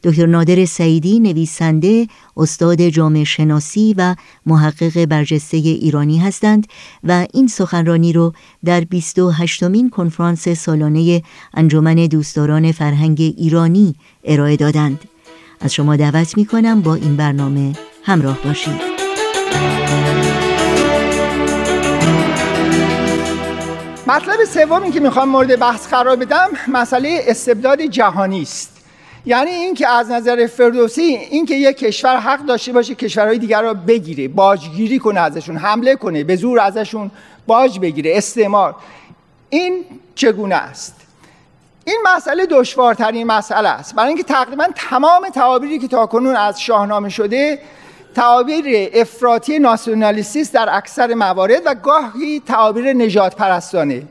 دکتر 0.02 0.26
نادر 0.26 0.64
سعیدی 0.64 1.20
نویسنده 1.20 2.06
استاد 2.36 2.82
جامعه 2.82 3.24
شناسی 3.24 3.94
و 3.98 4.14
محقق 4.46 5.04
برجسته 5.04 5.56
ایرانی 5.56 6.18
هستند 6.18 6.66
و 7.04 7.26
این 7.34 7.48
سخنرانی 7.48 8.12
رو 8.12 8.32
در 8.64 8.80
28مین 8.80 9.90
کنفرانس 9.90 10.48
سالانه 10.48 11.22
انجمن 11.54 11.94
دوستداران 11.94 12.72
فرهنگ 12.72 13.20
ایرانی 13.20 13.94
ارائه 14.24 14.56
دادند. 14.56 15.00
از 15.60 15.74
شما 15.74 15.96
دعوت 15.96 16.36
می 16.36 16.46
کنم 16.46 16.80
با 16.80 16.94
این 16.94 17.16
برنامه 17.16 17.72
همراه 18.04 18.38
باشید. 18.44 19.00
مطلب 24.06 24.44
سومی 24.44 24.90
که 24.90 25.00
می‌خوام 25.00 25.28
مورد 25.28 25.58
بحث 25.58 25.88
قرار 25.88 26.16
بدم 26.16 26.48
مسئله 26.72 27.20
استبداد 27.26 27.82
جهانی 27.82 28.42
است. 28.42 28.79
یعنی 29.26 29.50
اینکه 29.50 29.88
از 29.88 30.10
نظر 30.10 30.46
فردوسی 30.46 31.02
اینکه 31.02 31.54
یک 31.54 31.76
کشور 31.76 32.16
حق 32.16 32.40
داشته 32.46 32.72
باشه 32.72 32.94
کشورهای 32.94 33.38
دیگر 33.38 33.62
را 33.62 33.74
بگیره 33.74 34.28
باجگیری 34.28 34.98
کنه 34.98 35.20
ازشون 35.20 35.56
حمله 35.56 35.96
کنه 35.96 36.24
به 36.24 36.36
زور 36.36 36.60
ازشون 36.60 37.10
باج 37.46 37.78
بگیره 37.78 38.16
استعمار. 38.16 38.76
این 39.50 39.84
چگونه 40.14 40.54
است؟ 40.54 40.94
این 41.84 41.98
مسئله 42.16 42.46
دشوارترین 42.46 43.26
مسئله 43.26 43.68
است. 43.68 43.94
برای 43.94 44.08
اینکه 44.08 44.22
تقریبا 44.22 44.66
تمام 44.76 45.28
تعابیری 45.28 45.78
که 45.78 45.88
تاکنون 45.88 46.36
از 46.36 46.60
شاهنامه 46.60 47.08
شده 47.08 47.58
تعابیر 48.14 48.90
افراطی 48.94 49.58
ناسیونالیستی 49.58 50.44
در 50.44 50.68
اکثر 50.72 51.14
موارد 51.14 51.62
و 51.66 51.74
گاهی 51.74 52.40
تعابیر 52.46 52.92
نجات 52.92 53.36
پرستانه 53.36 54.02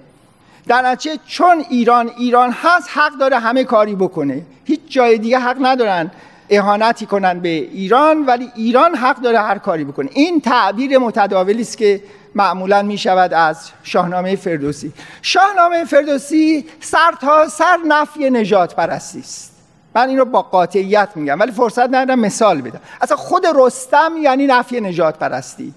در 0.67 0.82
نتیجه 0.82 1.19
چون 1.28 1.65
ایران 1.69 2.12
ایران 2.17 2.52
هست 2.52 2.89
حق 2.93 3.17
داره 3.19 3.39
همه 3.39 3.63
کاری 3.63 3.95
بکنه. 3.95 4.45
هیچ 4.65 4.80
جای 4.89 5.17
دیگه 5.17 5.39
حق 5.39 5.58
ندارن 5.62 6.12
اهانتی 6.50 7.06
کنن 7.06 7.39
به 7.39 7.50
ایران 7.50 8.26
ولی 8.26 8.52
ایران 8.56 8.95
حق 8.95 9.22
داره 9.22 9.39
هر 9.39 9.58
کاری 9.58 9.84
بکنه. 9.84 10.10
این 10.13 10.41
تعبیر 10.41 10.98
متداولی 10.98 11.62
است 11.62 11.78
که 11.78 12.04
معمولا 12.36 12.82
می 12.82 12.98
شود 12.98 13.34
از 13.34 13.69
شاهنامه 13.84 14.36
فردوسی. 14.36 14.93
شاهنامه 15.22 15.86
فردوسی 15.86 16.65
سر 16.80 17.12
تا 17.22 17.48
سر 17.48 17.78
نفی 17.88 18.30
نجات 18.30 18.76
پرستی 18.76 19.19
است. 19.19 19.56
من 19.95 20.10
این 20.10 20.17
رو 20.17 20.26
با 20.26 20.41
قاطعیت 20.41 21.10
میگم 21.15 21.39
ولی 21.39 21.52
فرصت 21.52 21.89
ندارم 21.89 22.19
مثال 22.19 22.62
بدم. 22.62 22.80
اصلا 23.02 23.17
خود 23.17 23.45
رستم 23.56 24.12
یعنی 24.22 24.48
نفی 24.48 24.82
نجات 24.82 25.19
پرستی. 25.19 25.74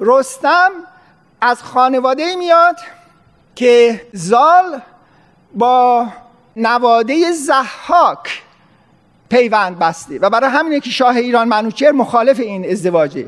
رستم 0.00 0.70
از 1.40 1.62
خانواده 1.62 2.36
میاد 2.36 2.76
که 3.58 4.00
زال 4.12 4.80
با 5.54 6.06
نواده 6.56 7.32
زحاک 7.32 8.42
پیوند 9.28 9.78
بسته 9.78 10.18
و 10.18 10.30
برای 10.30 10.50
همینه 10.50 10.80
که 10.80 10.90
شاه 10.90 11.16
ایران 11.16 11.48
منوچهر 11.48 11.92
مخالف 11.92 12.40
این 12.40 12.70
ازدواجه 12.70 13.26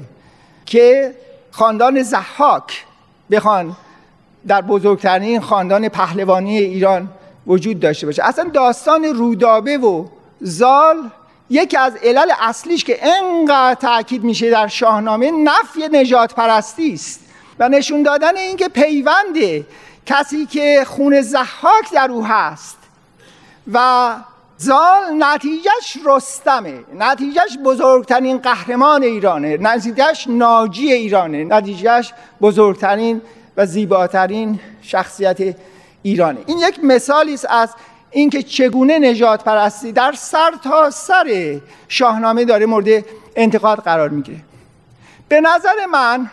که 0.66 1.14
خاندان 1.50 2.02
زحاک 2.02 2.84
بخوان 3.30 3.76
در 4.46 4.60
بزرگترین 4.60 5.40
خاندان 5.40 5.88
پهلوانی 5.88 6.58
ایران 6.58 7.08
وجود 7.46 7.80
داشته 7.80 8.06
باشه. 8.06 8.24
اصلا 8.24 8.50
داستان 8.54 9.04
رودابه 9.04 9.78
و 9.78 10.06
زال 10.40 11.10
یکی 11.50 11.76
از 11.76 11.96
علل 12.02 12.30
اصلیش 12.40 12.84
که 12.84 12.98
انقدر 13.02 13.74
تاکید 13.74 14.24
میشه 14.24 14.50
در 14.50 14.66
شاهنامه 14.66 15.30
نفی 15.30 15.88
نجات 15.92 16.34
پرستی 16.34 16.92
است 16.92 17.20
و 17.58 17.68
نشون 17.68 18.02
دادن 18.02 18.36
اینکه 18.36 18.68
پیوند 18.68 19.64
کسی 20.10 20.46
که 20.46 20.84
خون 20.86 21.20
زحاک 21.20 21.92
در 21.94 22.10
او 22.10 22.26
هست 22.26 22.78
و 23.72 24.16
زال 24.56 25.02
نتیجهش 25.18 25.98
رستمه 26.04 26.84
نتیجهش 26.98 27.58
بزرگترین 27.64 28.38
قهرمان 28.38 29.02
ایرانه 29.02 29.56
نتیجهش 29.60 30.26
ناجی 30.28 30.92
ایرانه 30.92 31.44
نتیجهش 31.44 32.12
بزرگترین 32.40 33.22
و 33.56 33.66
زیباترین 33.66 34.60
شخصیت 34.82 35.56
ایرانه. 36.02 36.40
این 36.46 36.58
یک 36.58 36.84
مثالی 36.84 37.34
است 37.34 37.46
از 37.50 37.70
اینکه 38.10 38.42
چگونه 38.42 38.98
نجات 38.98 39.44
پرستی 39.44 39.92
در 39.92 40.12
سر 40.12 40.50
تا 40.64 40.90
سر 40.90 41.60
شاهنامه 41.88 42.44
داره 42.44 42.66
مورد 42.66 43.04
انتقاد 43.36 43.78
قرار 43.78 44.08
می‌گیره. 44.08 44.40
به 45.28 45.40
نظر 45.40 45.86
من 45.92 46.30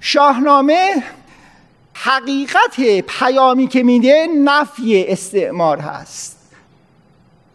شاهنامه 0.00 1.02
حقیقت 1.94 3.00
پیامی 3.00 3.66
که 3.66 3.82
میده 3.82 4.26
نفی 4.44 5.04
استعمار 5.08 5.78
هست. 5.78 6.38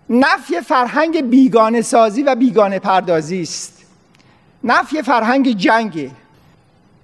نفی 0.10 0.62
فرهنگ 0.62 1.30
بیگانه 1.30 1.82
سازی 1.82 2.24
و 2.24 2.36
بیگانه 2.36 2.80
پردازی 2.80 3.42
است. 3.42 3.86
نفی 4.64 5.02
فرهنگ 5.02 5.58
جنگه 5.58 6.12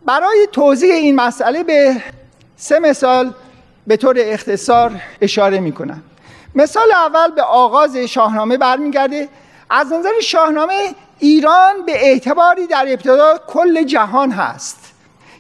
برای 0.06 0.48
توضیح 0.52 0.94
این 0.94 1.16
مسئله 1.16 1.64
به 1.64 2.04
سه 2.58 2.80
مثال 2.80 3.34
به 3.88 3.98
طور 3.98 4.16
اختصار 4.20 5.02
اشاره 5.22 5.60
می‌کنم. 5.60 6.04
مثال 6.56 6.92
اول 6.92 7.32
به 7.32 7.42
آغاز 7.42 7.98
شاهنامه 7.98 8.58
برمیگرده. 8.58 9.30
از 9.70 9.94
نظر 9.94 10.20
شاهنامه 10.22 10.96
ایران 11.20 11.86
به 11.86 12.06
اعتباری 12.06 12.68
در 12.68 12.86
ابتدا 12.90 13.40
کل 13.48 13.84
جهان 13.84 14.32
هست. 14.32 14.85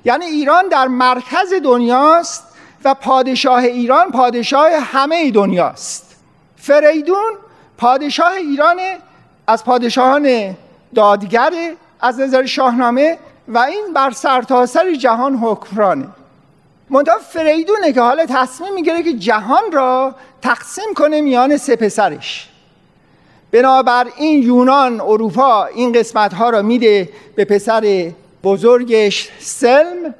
یعنی 0.05 0.25
ایران 0.25 0.67
در 0.67 0.87
مرکز 0.87 1.53
دنیاست 1.63 2.43
و 2.83 2.93
پادشاه 2.93 3.63
ایران 3.63 4.11
پادشاه 4.11 4.69
همه 4.71 5.31
دنیاست. 5.31 6.15
فریدون 6.57 7.33
پادشاه 7.77 8.31
ایران 8.33 8.77
از 9.47 9.65
پادشاهان 9.65 10.55
دادگر 10.95 11.51
از 12.01 12.19
نظر 12.19 12.45
شاهنامه 12.45 13.17
و 13.47 13.57
این 13.57 13.93
بر 13.93 14.11
سرتاسر 14.11 14.79
سر 14.83 14.95
جهان 14.95 15.35
حکمرانه. 15.35 16.07
منتها 16.89 17.17
فریدونه 17.17 17.93
که 17.93 18.01
حالا 18.01 18.25
تصمیم 18.25 18.73
می‌گیره 18.73 19.03
که 19.03 19.13
جهان 19.13 19.71
را 19.71 20.15
تقسیم 20.41 20.93
کنه 20.95 21.21
میان 21.21 21.57
سه 21.57 21.75
پسرش. 21.75 22.49
بنابر 23.51 24.07
این 24.17 24.43
یونان 24.43 25.01
اروپا 25.01 25.65
این 25.65 25.91
قسمت 25.91 26.33
ها 26.33 26.49
را 26.49 26.61
میده 26.61 27.09
به 27.35 27.45
پسر 27.45 28.11
بزرگش 28.45 29.29
سلم 29.39 30.15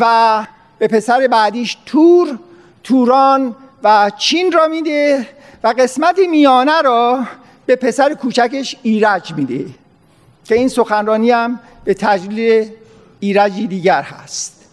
و 0.00 0.46
به 0.78 0.88
پسر 0.88 1.26
بعدیش 1.26 1.78
تور 1.86 2.38
توران 2.84 3.56
و 3.82 4.10
چین 4.18 4.52
را 4.52 4.68
میده 4.68 5.26
و 5.64 5.74
قسمت 5.78 6.18
میانه 6.30 6.82
را 6.82 7.24
به 7.66 7.76
پسر 7.76 8.14
کوچکش 8.14 8.76
ایرج 8.82 9.34
میده 9.34 9.66
که 10.44 10.54
این 10.54 10.68
سخنرانی 10.68 11.30
هم 11.30 11.60
به 11.84 11.94
تجلیل 11.94 12.70
ایرجی 13.20 13.66
دیگر 13.66 14.02
هست. 14.02 14.64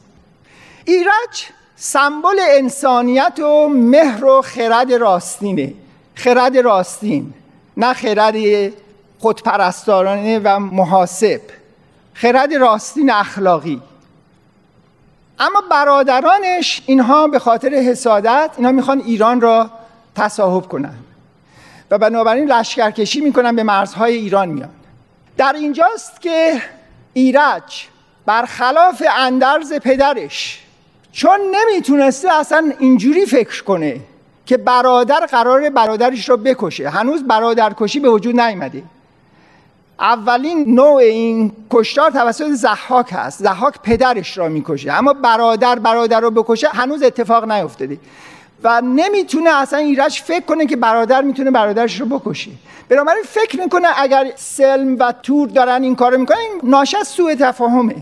ایرج 0.86 1.46
سمبل 1.76 2.40
انسانیت 2.50 3.40
و 3.40 3.68
مهر 3.70 4.26
و 4.26 4.42
خرد 4.42 4.94
راستینه. 4.94 5.74
خرد 6.16 6.58
راستین 6.58 7.34
نه 7.78 7.94
خرد 7.94 8.36
خودپرستارانه 9.20 10.40
و 10.40 10.60
محاسب. 10.60 11.42
خرد 12.20 12.54
راستین 12.54 13.12
اخلاقی. 13.12 13.82
اما 15.40 15.64
برادرانش 15.72 16.82
اینها 16.86 17.28
به 17.28 17.40
خاطر 17.40 17.70
حسادت 17.70 18.52
اینها 18.58 18.72
می‌خوان 18.72 19.00
ایران 19.00 19.42
را 19.42 19.70
تصاحب 20.16 20.68
کنن. 20.68 20.94
و 21.92 21.98
بنابراین 21.98 22.52
لشکرکشی 22.52 23.22
می‌کنن 23.22 23.56
به 23.56 23.64
مرزهای 23.64 24.16
ایران 24.16 24.50
میان. 24.50 24.70
در 25.38 25.54
اینجاست 25.54 26.22
که 26.22 26.62
ایرج 27.14 27.88
برخلاف 28.26 29.04
اندرز 29.18 29.74
پدرش 29.74 30.64
چون 31.12 31.40
نمی‌تونسته 31.52 32.34
اصلا 32.34 32.72
اینجوری 32.80 33.26
فکر 33.26 33.64
کنه 33.64 34.00
که 34.46 34.58
برادر 34.58 35.26
قرار 35.26 35.70
برادرش 35.70 36.30
را 36.30 36.38
بکشه. 36.38 36.90
هنوز 36.90 37.24
برادرکشی 37.24 38.00
به 38.00 38.10
وجود 38.10 38.40
نیامده. 38.40 38.84
اولین 40.00 40.76
نوع 40.76 40.96
این 40.96 41.52
کشتار 41.72 42.12
توسط 42.12 42.50
زحاک 42.50 43.10
هست. 43.12 43.44
زحاک 43.44 43.74
پدرش 43.84 44.38
را 44.38 44.50
می‌کشه. 44.50 44.94
اما 44.94 45.14
برادر 45.14 45.80
برادر 45.80 46.20
رو 46.20 46.32
بکشه 46.32 46.70
هنوز 46.70 47.04
اتفاق 47.04 47.52
نیفتاده 47.52 47.98
و 48.64 48.82
نمی‌تونه 48.82 49.50
اصلا 49.50 49.80
ایرج 49.80 50.22
فکر 50.22 50.46
کنه 50.46 50.66
که 50.66 50.76
برادر 50.76 51.22
می‌تونه 51.22 51.52
برادرش 51.52 52.00
رو 52.00 52.06
بکشه. 52.06 52.52
بنابراین 52.90 53.24
فکر 53.24 53.60
می‌کنه 53.60 53.88
اگر 53.98 54.32
سلم 54.36 55.00
و 55.00 55.14
تور 55.24 55.48
دارن 55.48 55.84
این 55.84 55.96
کارو 55.96 56.18
می‌کنن 56.18 56.38
ناشی 56.64 56.98
از 56.98 57.08
سوء 57.08 57.36
تفاهمه. 57.36 57.96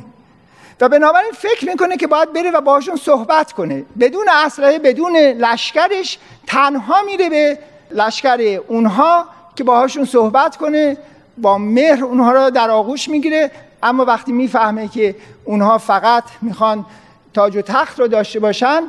و 0.82 0.90
بنابراین 0.90 1.32
فکر 1.32 1.70
می‌کنه 1.70 1.98
که 1.98 2.08
باید 2.08 2.34
بره 2.34 2.52
و 2.52 2.62
باهاشون 2.62 2.96
صحبت 2.96 3.52
کنه. 3.52 3.86
بدون 4.00 4.26
اسلحه 4.46 4.80
بدون 4.80 5.18
لشکرش 5.18 6.20
تنها 6.48 7.02
میره 7.02 7.30
به 7.30 7.60
لشکر 7.92 8.60
اونها 8.68 9.26
که 9.56 9.64
باهاشون 9.64 10.06
صحبت 10.06 10.58
کنه 10.58 10.98
با 11.38 11.58
مهر 11.58 12.04
اونها 12.04 12.32
رو 12.32 12.50
در 12.50 12.70
آغوش 12.70 13.10
می‌گیره 13.10 13.52
اما 13.84 14.06
وقتی 14.06 14.32
می‌فهمه 14.32 14.88
که 14.88 15.16
اونها 15.46 15.78
فقط 15.78 16.24
می‌خوان 16.42 16.86
تاج 17.34 17.56
و 17.56 17.62
تخت 17.62 18.00
رو 18.00 18.08
داشته 18.08 18.40
باشن 18.40 18.82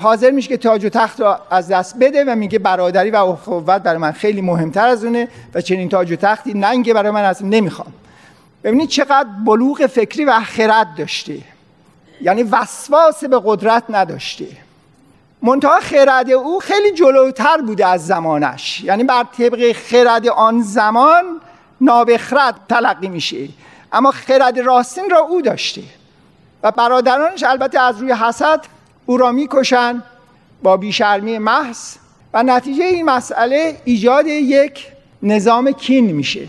حاضر 0.00 0.30
میشه 0.30 0.48
که 0.48 0.56
تاج 0.56 0.84
و 0.84 0.88
تخت 0.88 1.20
رو 1.20 1.36
از 1.50 1.68
دست 1.68 1.98
بده 1.98 2.24
و 2.24 2.34
میگه 2.34 2.58
برادری 2.58 3.10
و 3.10 3.16
اخوت 3.16 3.64
برای 3.64 3.98
من 3.98 4.12
خیلی 4.12 4.40
مهمتر 4.40 4.86
از 4.86 5.04
اونه 5.04 5.28
و 5.54 5.60
چنین 5.60 5.88
تاج 5.88 6.12
و 6.12 6.16
تختی 6.16 6.54
ننگه 6.54 6.94
برای 6.94 7.10
من 7.10 7.24
از 7.24 7.44
نمی‌خوام. 7.44 7.92
ببینید 8.64 8.88
چقدر 8.88 9.28
بلوغ 9.46 9.86
فکری 9.86 10.24
و 10.24 10.40
خرد 10.40 10.94
داشته 10.98 11.38
یعنی 12.20 12.42
وسواس 12.42 13.24
به 13.24 13.40
قدرت 13.44 13.84
نداشته 13.88 14.46
منتها 15.42 15.80
خرد 15.80 16.30
او 16.30 16.60
خیلی 16.60 16.92
جلوتر 16.92 17.56
بوده 17.56 17.86
از 17.86 18.06
زمانش. 18.06 18.80
یعنی 18.80 19.04
بر 19.04 19.24
طبق 19.38 19.72
خرد 19.72 20.28
آن 20.28 20.62
زمان 20.62 21.40
نابخرد 21.80 22.54
تلقی 22.68 23.08
میشه 23.08 23.48
اما 23.92 24.10
خرد 24.10 24.58
راستین 24.58 25.10
را 25.10 25.18
او 25.18 25.42
داشته 25.42 25.82
و 26.62 26.70
برادرانش 26.70 27.42
البته 27.42 27.80
از 27.80 28.00
روی 28.00 28.12
حسد 28.12 28.60
او 29.06 29.16
را 29.16 29.32
می‌کشن 29.32 30.02
با 30.62 30.76
بیشرمی 30.76 31.38
محض. 31.38 31.96
و 32.34 32.42
نتیجه 32.42 32.84
این 32.84 33.04
مسئله 33.04 33.80
ایجاد 33.84 34.26
یک 34.26 34.86
نظام 35.22 35.72
کین 35.72 36.12
میشه. 36.12 36.46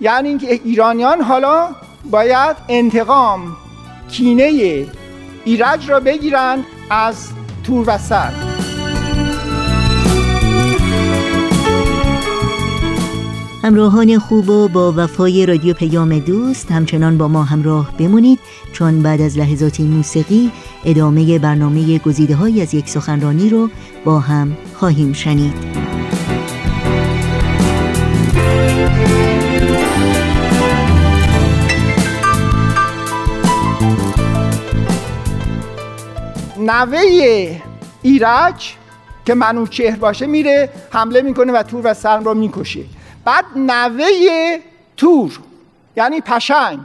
یعنی 0.00 0.28
اینکه 0.28 0.52
ایرانیان 0.52 1.20
حالا 1.20 1.68
باید 2.04 2.56
انتقام 2.68 3.56
کینه 4.10 4.86
ایرج 5.44 5.90
را 5.90 6.00
بگیرن 6.00 6.64
از 6.90 7.28
تور 7.64 7.84
و 7.86 7.98
سر. 7.98 8.59
همراهان 13.62 14.18
خوب 14.18 14.48
و 14.48 14.68
با 14.68 14.94
وفای 14.96 15.46
رادیو 15.46 15.74
پیام 15.74 16.18
دوست 16.18 16.72
همچنان 16.72 17.18
با 17.18 17.28
ما 17.28 17.44
همراه 17.44 17.96
بمونید. 17.98 18.38
چون 18.72 19.02
بعد 19.02 19.20
از 19.20 19.38
لحظاتی 19.38 19.82
موسیقی 19.82 20.50
ادامه 20.84 21.38
برنامه 21.38 21.98
گزیده 21.98 22.34
های 22.36 22.62
از 22.62 22.74
یک 22.74 22.88
سخنرانی 22.88 23.48
رو 23.48 23.70
با 24.04 24.20
هم 24.20 24.56
خواهیم 24.74 25.12
شنید. 25.12 25.54
نوه 36.58 37.00
ایرج 38.02 38.74
که 39.24 39.34
منوچهر 39.34 39.96
باشه 39.96 40.26
میره 40.26 40.70
حمله 40.90 41.22
می‌کنه 41.22 41.52
و 41.52 41.62
تور 41.62 41.80
و 41.84 41.94
سرم 41.94 42.24
رو 42.24 42.34
می‌کشه. 42.34 42.80
بعد 43.24 43.44
نوه 43.56 44.06
تور 44.96 45.38
یعنی 45.96 46.20
پشنگ. 46.20 46.80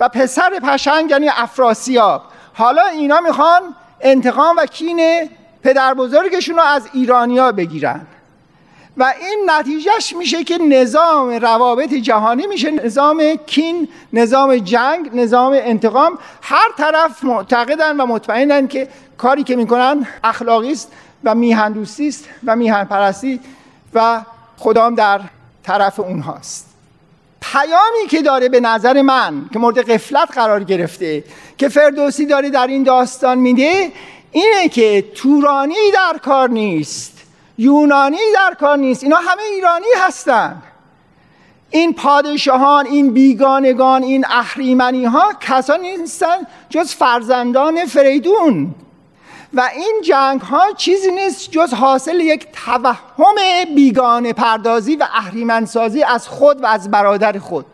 و 0.00 0.08
پسر 0.08 0.50
پشنگ 0.62 1.10
یعنی 1.10 1.28
افراسیاب. 1.28 2.22
حالا 2.54 2.82
اینا 2.86 3.20
می‌خوان 3.20 3.62
انتقام 4.00 4.56
و 4.56 4.66
کین 4.66 5.28
پدر 5.62 5.94
بزرگشون 5.94 6.56
رو 6.56 6.62
از 6.62 6.88
ایرانیا 6.92 7.52
بگیرن. 7.52 8.06
و 8.96 9.14
این 9.20 9.50
نتیجهش 9.50 10.16
میشه 10.16 10.44
که 10.44 10.58
نظام 10.58 11.30
روابط 11.30 11.94
جهانی 11.94 12.46
میشه 12.46 12.70
نظام 12.70 13.36
کین 13.46 13.88
نظام 14.12 14.56
جنگ 14.56 15.10
نظام 15.14 15.52
انتقام. 15.52 16.18
هر 16.42 16.72
طرف 16.78 17.24
معتقدن 17.24 18.00
و 18.00 18.06
مطمئنن 18.06 18.68
که 18.68 18.88
کاری 19.18 19.42
که 19.42 19.56
می‌کنن 19.56 20.06
اخلاقی 20.24 20.72
است 20.72 20.92
و 21.24 21.34
میهندوستی 21.34 22.08
است 22.08 22.28
و 22.44 22.56
میهن 22.56 22.84
پرستی 22.84 23.40
و 23.94 24.20
خدام 24.58 24.94
در 24.94 25.20
طرف 25.62 26.00
اونهاست. 26.00 26.66
پیامی 27.40 28.08
که 28.10 28.22
داره 28.22 28.48
به 28.48 28.60
نظر 28.60 29.02
من 29.02 29.48
که 29.52 29.58
مورد 29.58 29.90
قفلت 29.90 30.30
قرار 30.34 30.64
گرفته 30.64 31.24
که 31.58 31.68
فردوسی 31.68 32.26
داره 32.26 32.50
در 32.50 32.66
این 32.66 32.82
داستان 32.82 33.38
میده 33.38 33.92
اینه 34.32 34.68
که 34.68 35.04
تورانی 35.14 35.74
در 35.94 36.18
کار 36.18 36.50
نیست 36.50 37.22
یونانی 37.58 38.16
در 38.34 38.54
کار 38.54 38.78
نیست 38.78 39.02
اینا 39.02 39.16
همه 39.16 39.42
ایرانی 39.42 39.86
هستن. 40.06 40.62
این 41.70 41.92
پادشاهان 41.92 42.86
این 42.86 43.12
بیگانگان 43.12 44.02
این 44.02 44.24
اهریمنی 44.28 45.04
ها 45.04 45.32
کسانی 45.40 45.96
نیستن 45.96 46.36
جز 46.68 46.94
فرزندان 46.94 47.84
فریدون. 47.84 48.74
و 49.54 49.70
این 49.74 50.00
جنگ 50.04 50.40
ها 50.40 50.72
چیزی 50.72 51.10
نیست 51.10 51.50
جز 51.50 51.74
حاصل 51.74 52.20
یک 52.20 52.46
توهم 52.52 53.34
بیگانه 53.74 54.32
پردازی 54.32 54.96
و 54.96 55.08
اهریمنسازی 55.12 56.02
از 56.02 56.28
خود 56.28 56.62
و 56.62 56.66
از 56.66 56.90
برادر 56.90 57.38
خود. 57.38 57.66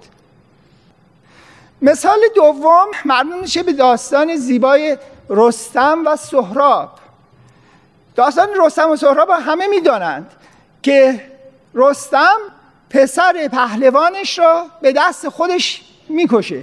مثال 1.83 2.19
دوم 2.35 2.87
مرمون 3.05 3.41
میشه 3.41 3.63
به 3.63 3.73
داستان 3.73 4.37
زیبای 4.37 4.99
رستم 5.29 6.03
و 6.07 6.17
سهراب. 6.17 6.91
داستان 8.17 8.49
رستم 8.61 8.91
و 8.91 8.97
سهراب 8.97 9.31
همه 9.31 9.67
می‌دانند 9.67 10.31
که 10.83 11.25
رستم 11.75 12.39
پسر 12.91 13.49
پهلوانش 13.53 14.39
را 14.39 14.67
به 14.81 14.93
دست 14.93 15.29
خودش 15.29 15.83
می‌کشه. 16.09 16.63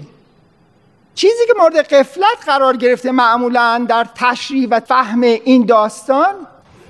چیزی 1.16 1.46
که 1.48 1.54
مورد 1.60 1.78
قفلت 1.78 2.46
قرار 2.46 2.78
گرفته 2.78 3.12
معمولا 3.12 3.86
در 3.90 4.08
تشریح 4.16 4.68
و 4.72 4.80
فهم 4.80 5.22
این 5.22 5.66
داستان 5.66 6.36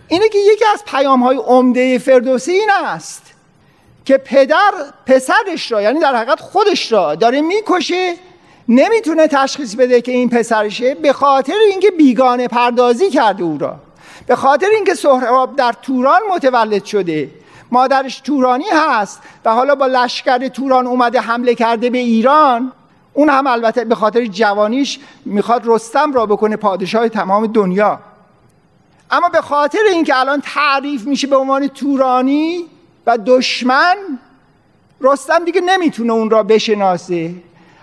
اینه 0.07 0.29
که 0.29 0.37
یکی 0.37 0.65
از 0.73 0.83
پیام 0.85 1.23
های 1.23 1.37
عمده 1.37 1.97
فردوسی 1.97 2.51
این 2.51 2.69
است 2.83 3.21
که 4.05 4.17
پدر 4.17 4.71
پسرش 5.05 5.71
را 5.71 5.81
یعنی 5.81 5.99
در 5.99 6.15
حقیقت 6.15 6.39
خودش 6.39 6.91
را 6.91 7.15
داره 7.15 7.41
می‌کشه 7.41 8.13
نمی‌تونه 8.69 9.27
تشخیص 9.27 9.75
بده 9.75 10.01
که 10.01 10.11
این 10.11 10.29
پسرشه 10.29 10.95
به 10.95 11.13
خاطر 11.13 11.53
اینکه 11.69 11.91
بیگانه 11.91 12.47
پردازی 12.47 13.09
کرده 13.09 13.43
او 13.43 13.57
را. 13.57 13.75
به 14.27 14.35
خاطر 14.35 14.67
اینکه 14.75 14.93
سهراب 14.95 15.55
در 15.55 15.73
توران 15.81 16.21
متولد 16.29 16.85
شده. 16.85 17.29
مادرش 17.71 18.19
تورانی 18.19 18.69
هست 18.71 19.21
و 19.45 19.53
حالا 19.53 19.75
با 19.75 19.87
لشکر 19.87 20.47
توران 20.47 20.87
اومده 20.87 21.19
حمله 21.19 21.55
کرده 21.55 21.89
به 21.89 21.97
ایران. 21.97 22.71
اون 23.15 23.29
هم 23.29 23.47
البته 23.47 23.85
به 23.85 23.95
خاطر 23.95 24.25
جوانیش 24.25 24.99
می‌خواد 25.25 25.61
رستم 25.65 26.13
را 26.13 26.25
بکنه 26.25 26.55
پادشاه 26.55 27.09
تمام 27.09 27.47
دنیا. 27.47 27.99
اما 29.11 29.29
به 29.29 29.41
خاطر 29.41 29.79
اینکه 29.91 30.19
الان 30.19 30.41
تعریف 30.41 31.07
میشه 31.07 31.27
به 31.27 31.35
عنوان 31.35 31.67
تورانی 31.67 32.65
و 33.05 33.17
دشمن 33.17 33.97
رستم 35.01 35.45
دیگه 35.45 35.61
نمی‌تونه 35.61 36.13
اون 36.13 36.29
را 36.29 36.43
بشناسه. 36.43 37.35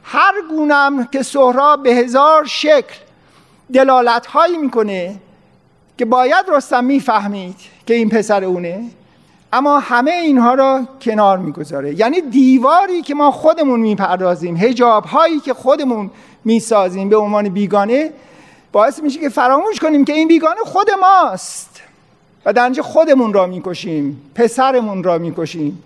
هر 0.04 0.34
گونم 0.50 1.04
که 1.04 1.22
سهراب 1.22 1.82
به 1.82 1.90
هزار 1.90 2.44
شکل 2.44 2.94
دلالت 3.72 4.26
هایی 4.26 4.56
می‌کنه 4.56 5.16
که 5.98 6.04
باید 6.04 6.46
رستم 6.48 6.84
می‌فهمید 6.84 7.56
که 7.86 7.94
این 7.94 8.08
پسر 8.08 8.44
اونه. 8.44 8.90
اما 9.52 9.78
همه 9.78 10.10
اینها 10.10 10.54
را 10.54 10.86
کنار 11.00 11.38
می‌گذاره. 11.38 11.94
یعنی 11.94 12.20
دیواری 12.20 13.02
که 13.02 13.14
ما 13.14 13.30
خودمون 13.30 13.80
می‌پردازیم 13.80 14.56
هجاب 14.56 15.04
هایی 15.04 15.40
که 15.40 15.54
خودمون 15.54 16.10
می‌سازیم 16.44 17.08
به 17.08 17.16
عنوان 17.16 17.48
بیگانه 17.48 18.10
باعث 18.72 19.02
میشه 19.02 19.20
که 19.20 19.28
فراموش 19.28 19.80
کنیم 19.80 20.04
که 20.04 20.12
این 20.12 20.28
بیگانه 20.28 20.60
خود 20.64 20.86
ماست 21.00 21.82
و 22.44 22.52
در 22.52 22.72
خودمون 22.82 23.32
را 23.32 23.46
می‌کشیم 23.46 24.32
پسرمون 24.34 25.02
را 25.02 25.18
می‌کشیم. 25.18 25.82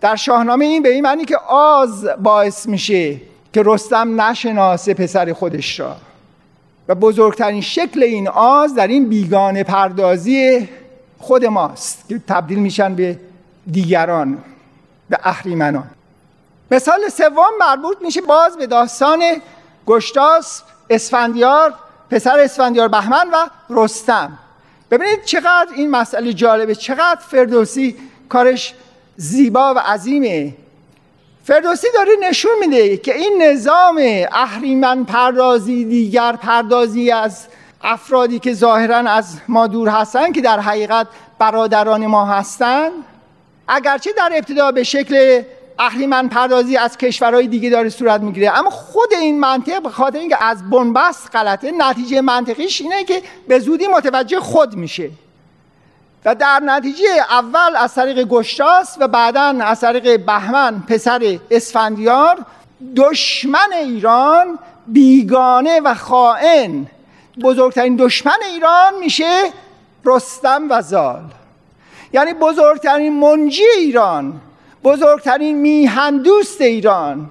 در 0.00 0.16
شاهنامه 0.16 0.64
این 0.64 0.82
به 0.82 0.88
این 0.88 1.02
معنی 1.04 1.24
که 1.24 1.36
آز 1.48 2.08
باعث 2.22 2.66
میشه 2.66 3.16
که 3.52 3.62
رستم 3.64 4.20
نشناسه 4.20 4.94
پسر 4.94 5.32
خودش 5.32 5.80
را. 5.80 5.96
و 6.88 6.94
بزرگترین 6.94 7.60
شکل 7.60 8.02
این 8.02 8.28
آز 8.28 8.74
در 8.74 8.86
این 8.86 9.08
بیگانه 9.08 9.62
پردازی 9.62 10.68
خود 11.18 11.44
ماست 11.44 12.08
که 12.08 12.18
تبدیل 12.28 12.58
میشن 12.58 12.94
به 12.94 13.18
دیگران 13.70 14.44
به 15.10 15.18
اهریمنان. 15.22 15.90
مثال 16.70 17.08
سوم 17.08 17.50
مربوط 17.60 17.96
میشه 18.00 18.20
باز 18.20 18.56
به 18.56 18.66
داستان 18.66 19.22
گشتاس 19.86 20.62
اسفندیار 20.90 21.74
پسر 22.10 22.38
اسفندیار 22.40 22.88
بهمن 22.88 23.30
و 23.30 23.48
رستم. 23.70 24.38
ببینید 24.90 25.24
چقدر 25.24 25.68
این 25.76 25.90
مسئله 25.90 26.32
جالبه 26.32 26.74
چقدر 26.74 27.20
فردوسی 27.20 27.96
کارش 28.28 28.74
زیبا 29.16 29.74
و 29.74 29.78
عظیمه. 29.78 30.54
فردوسی 31.44 31.86
داره 31.94 32.10
نشون 32.22 32.52
میده 32.60 32.96
که 32.96 33.14
این 33.14 33.42
نظام 33.42 34.00
اهریمن 34.32 35.04
پردازی 35.04 35.84
دیگر 35.84 36.32
پردازی 36.32 37.10
از 37.10 37.46
افرادی 37.82 38.38
که 38.38 38.52
ظاهرا 38.54 38.96
از 38.96 39.40
ما 39.48 39.66
دور 39.66 39.88
هستن 39.88 40.32
که 40.32 40.40
در 40.40 40.60
حقیقت 40.60 41.06
برادران 41.38 42.06
ما 42.06 42.24
هستند 42.24 42.92
اگرچه 43.68 44.10
در 44.16 44.32
ابتدا 44.34 44.72
به 44.72 44.82
شکل 44.82 45.42
اهریمن 45.78 46.28
پردازی 46.28 46.76
از 46.76 46.98
کشورهای 46.98 47.46
دیگه 47.46 47.70
داره 47.70 47.88
صورت 47.88 48.20
می‌گیره 48.20 48.58
اما 48.58 48.70
خود 48.70 49.14
این 49.20 49.40
منطق 49.40 49.82
به 49.82 49.90
خاطر 49.90 50.18
اینکه 50.18 50.44
از 50.44 50.70
بنبست 50.70 51.36
غلطه 51.36 51.72
نتیجه 51.78 52.20
منطقیش 52.20 52.80
اینه 52.80 53.04
که 53.04 53.22
به 53.48 53.58
زودی 53.58 53.86
متوجه 53.86 54.40
خود 54.40 54.74
میشه. 54.74 55.10
و 56.24 56.34
در 56.34 56.60
نتیجه 56.64 57.04
اول 57.30 57.76
از 57.76 57.94
طریق 57.94 58.22
گشتاس 58.22 58.96
و 59.00 59.08
بعدا 59.08 59.54
از 59.60 59.80
طریق 59.80 60.26
بهمن 60.26 60.82
پسر 60.88 61.38
اسفندیار 61.50 62.38
دشمن 62.96 63.72
ایران 63.72 64.58
بیگانه 64.86 65.80
و 65.80 65.94
خائن 65.94 66.86
بزرگترین 67.42 67.96
دشمن 67.96 68.36
ایران 68.52 68.98
میشه 69.00 69.50
رستم 70.04 70.62
و 70.70 70.82
زال. 70.82 71.22
یعنی 72.12 72.34
بزرگترین 72.34 73.20
منجی 73.20 73.64
ایران 73.78 74.40
بزرگترین 74.84 75.58
میهندوست 75.58 76.60
ایران. 76.60 77.30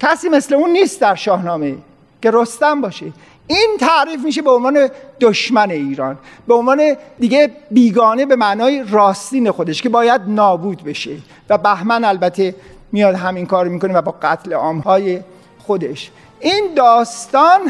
کسی 0.00 0.28
مثل 0.28 0.54
اون 0.54 0.70
نیست 0.70 1.00
در 1.00 1.14
شاهنامه 1.14 1.76
که 2.22 2.30
رستم 2.34 2.80
باشه. 2.80 3.12
این 3.46 3.76
تعریف 3.80 4.24
میشه 4.24 4.42
به 4.42 4.50
عنوان 4.50 4.88
دشمن 5.20 5.70
ایران. 5.70 6.18
به 6.46 6.54
عنوان 6.54 6.96
دیگه 7.18 7.50
بیگانه 7.70 8.26
به 8.26 8.36
معنای 8.36 8.84
راستین 8.90 9.50
خودش 9.50 9.82
که 9.82 9.88
باید 9.88 10.20
نابود 10.26 10.84
بشه. 10.84 11.16
و 11.48 11.58
بهمن 11.58 12.04
البته 12.04 12.54
میاد 12.92 13.14
همین 13.14 13.46
کار 13.46 13.68
می‌کنه 13.68 13.94
و 13.94 14.02
با 14.02 14.14
قتل 14.22 14.52
عامهای 14.52 15.20
خودش. 15.58 16.10
این 16.40 16.74
داستان 16.76 17.60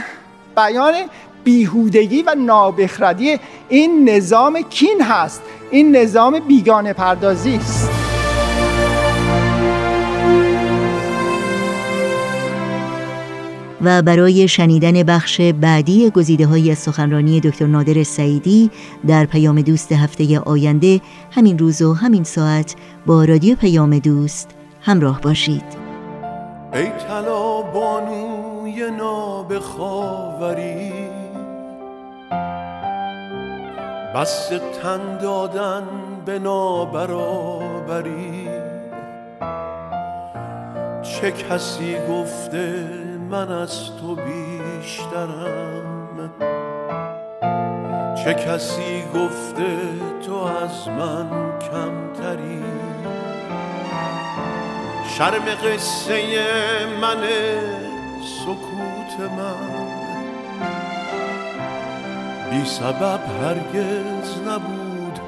بیان 0.57 0.95
بیهودگی 1.47 2.23
و 2.23 2.35
نابخردی 2.39 3.39
این 3.69 4.09
نظام 4.09 4.63
کین 4.71 5.03
هست. 5.03 5.43
این 5.71 5.97
نظام 5.97 6.41
بیگانه 6.41 6.93
پردازی 6.93 7.55
است. 7.55 7.91
و 13.83 14.03
برای 14.03 14.49
شنیدن 14.49 15.03
بخش 15.03 15.41
بعدی 15.41 16.11
گزیده 16.11 16.47
های 16.47 16.71
از 16.71 16.79
سخنرانی 16.79 17.41
دکتر 17.41 17.67
نادر 17.67 18.03
سعیدی 18.03 18.71
در 19.07 19.25
پیام 19.25 19.61
دوست 19.61 19.93
هفته 19.93 20.39
آینده 20.39 21.01
همین 21.31 21.59
روز 21.59 21.83
و 21.83 21.95
همین 21.95 22.25
ساعت 22.25 22.75
با 23.07 23.25
رادیو 23.25 23.57
پیام 23.57 23.99
دوست 23.99 24.51
همراه 24.81 25.21
باشید. 25.21 25.87
ای 26.73 26.87
طلا 27.09 27.63
بانوی 27.63 28.91
نابخاوری 28.99 30.93
بس 34.17 34.49
تن 34.83 35.19
دادن 35.19 35.85
به 36.27 36.39
نابرابری. 36.39 38.49
چه 41.03 41.33
کسی 41.33 41.97
گفته 42.11 42.89
من 43.31 43.53
از 43.53 43.91
تو 44.01 44.17
بیشترم؟ 44.17 46.31
چه 48.25 48.35
کسی 48.35 49.05
گفته 49.15 49.77
تو 50.27 50.35
از 50.35 50.89
من 50.89 51.59
کمتری؟ 51.59 52.65
شرم 55.19 55.45
قصه 55.65 56.23
من 57.01 57.23
سکوت 58.23 59.21
من. 59.21 59.86
بی 62.57 62.65
سبب 62.65 63.21
هرگز 63.43 64.39
نبود 64.49 65.19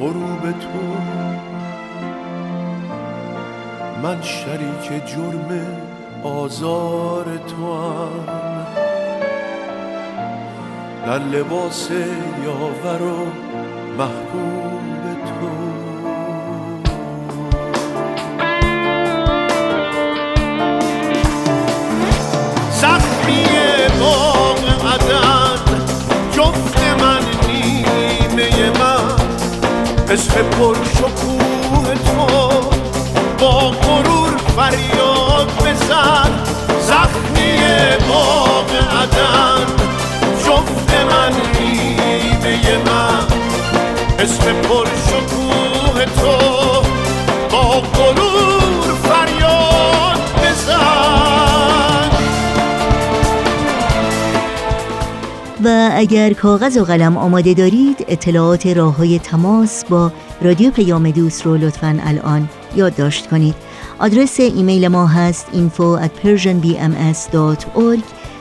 غروب 0.00 0.42
تو. 0.42 0.78
من 4.02 4.22
شریک 4.22 5.06
جرم 5.06 5.66
آزار 6.24 7.24
تو 7.24 7.74
هم 7.74 8.66
در 11.06 11.18
لباس 11.18 11.90
یاور 12.44 13.02
و 13.02 13.26
محبوب 13.98 14.61
عشق 30.12 30.42
پر 30.42 30.74
شکوه 30.94 31.94
تو. 31.94 32.26
با 33.38 33.70
غرور 33.70 34.36
فریاد 34.56 35.52
بزن. 35.64 36.30
زخمی 36.80 37.58
باغ 38.08 38.70
عدن. 38.74 39.66
جفت 40.46 40.94
من 40.94 41.32
نیمه 41.60 42.78
من. 42.86 43.26
عشق 44.18 44.52
پر 44.52 44.86
شکوه 45.06 45.21
اگر 55.92 56.32
کاغذ 56.32 56.78
و 56.78 56.84
قلم 56.84 57.16
آماده 57.16 57.54
دارید 57.54 58.04
اطلاعات 58.08 58.66
راه 58.66 58.96
های 58.96 59.18
تماس 59.18 59.84
با 59.84 60.12
رادیو 60.42 60.70
پیام 60.70 61.10
دوست 61.10 61.46
رو 61.46 61.56
لطفا 61.56 61.98
الان 62.02 62.48
یادداشت 62.76 63.26
کنید. 63.26 63.54
آدرس 63.98 64.40
ایمیل 64.40 64.88
ما 64.88 65.06
هست 65.06 65.46
info 65.52 65.98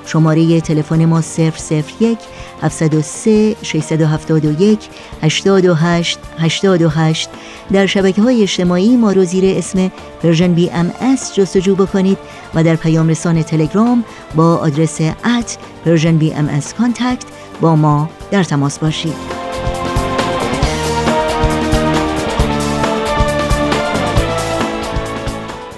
شماره 0.06 0.62
تلفن 0.62 1.06
ما 1.06 1.22
001 1.22 2.18
703 2.62 3.56
671 3.62 4.90
828 5.22 6.20
828 6.38 7.30
در 7.72 7.86
شبکه 7.86 8.22
های 8.22 8.42
اجتماعی 8.42 8.96
ما 8.96 9.12
رو 9.12 9.24
زیر 9.24 9.58
اسم 9.58 9.92
Persian 10.24 10.54
BM 10.54 10.92
جستجو 11.36 11.76
بکنید 11.76 12.18
و 12.54 12.64
در 12.64 12.76
پیام 12.76 13.08
رسان 13.08 13.44
تلگرام 13.44 14.04
با 14.36 14.56
آدرس 14.56 15.02
at 15.02 15.58
Persian 15.86 16.18
BM 16.18 16.62
contact 16.78 17.26
با 17.62 17.76
ما 17.76 18.10
در 18.32 18.44
تماس 18.44 18.80
باشید. 18.80 19.41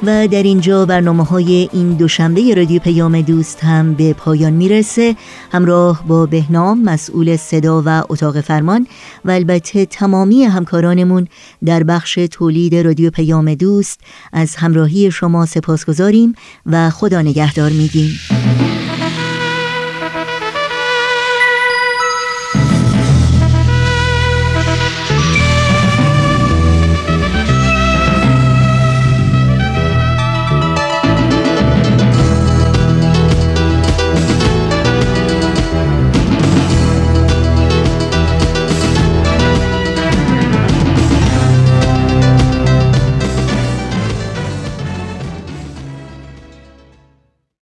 و 0.05 0.27
در 0.27 0.43
اینجا 0.43 0.85
برنامه 0.85 1.23
های 1.23 1.69
این 1.73 1.93
دوشنبه 1.93 2.55
رادیو 2.55 2.81
پیام 2.81 3.21
دوست 3.21 3.63
هم 3.63 3.93
به 3.93 4.13
پایان 4.13 4.53
می‌رسه. 4.53 5.15
همراه 5.51 6.03
با 6.07 6.25
بهنام 6.25 6.83
مسئول 6.83 7.37
صدا 7.37 7.83
و 7.85 8.03
اتاق 8.09 8.41
فرمان 8.41 8.87
و 9.25 9.31
البته 9.31 9.85
تمامی 9.85 10.43
همکارانمون 10.43 11.27
در 11.65 11.83
بخش 11.83 12.19
تولید 12.31 12.75
رادیو 12.75 13.09
پیام 13.09 13.53
دوست 13.53 13.99
از 14.33 14.55
همراهی 14.55 15.11
شما 15.11 15.45
سپاس 15.45 15.85
گذاریم 15.85 16.35
و 16.65 16.89
خدا 16.89 17.21
نگهدار 17.21 17.71
میگیم. 17.71 18.19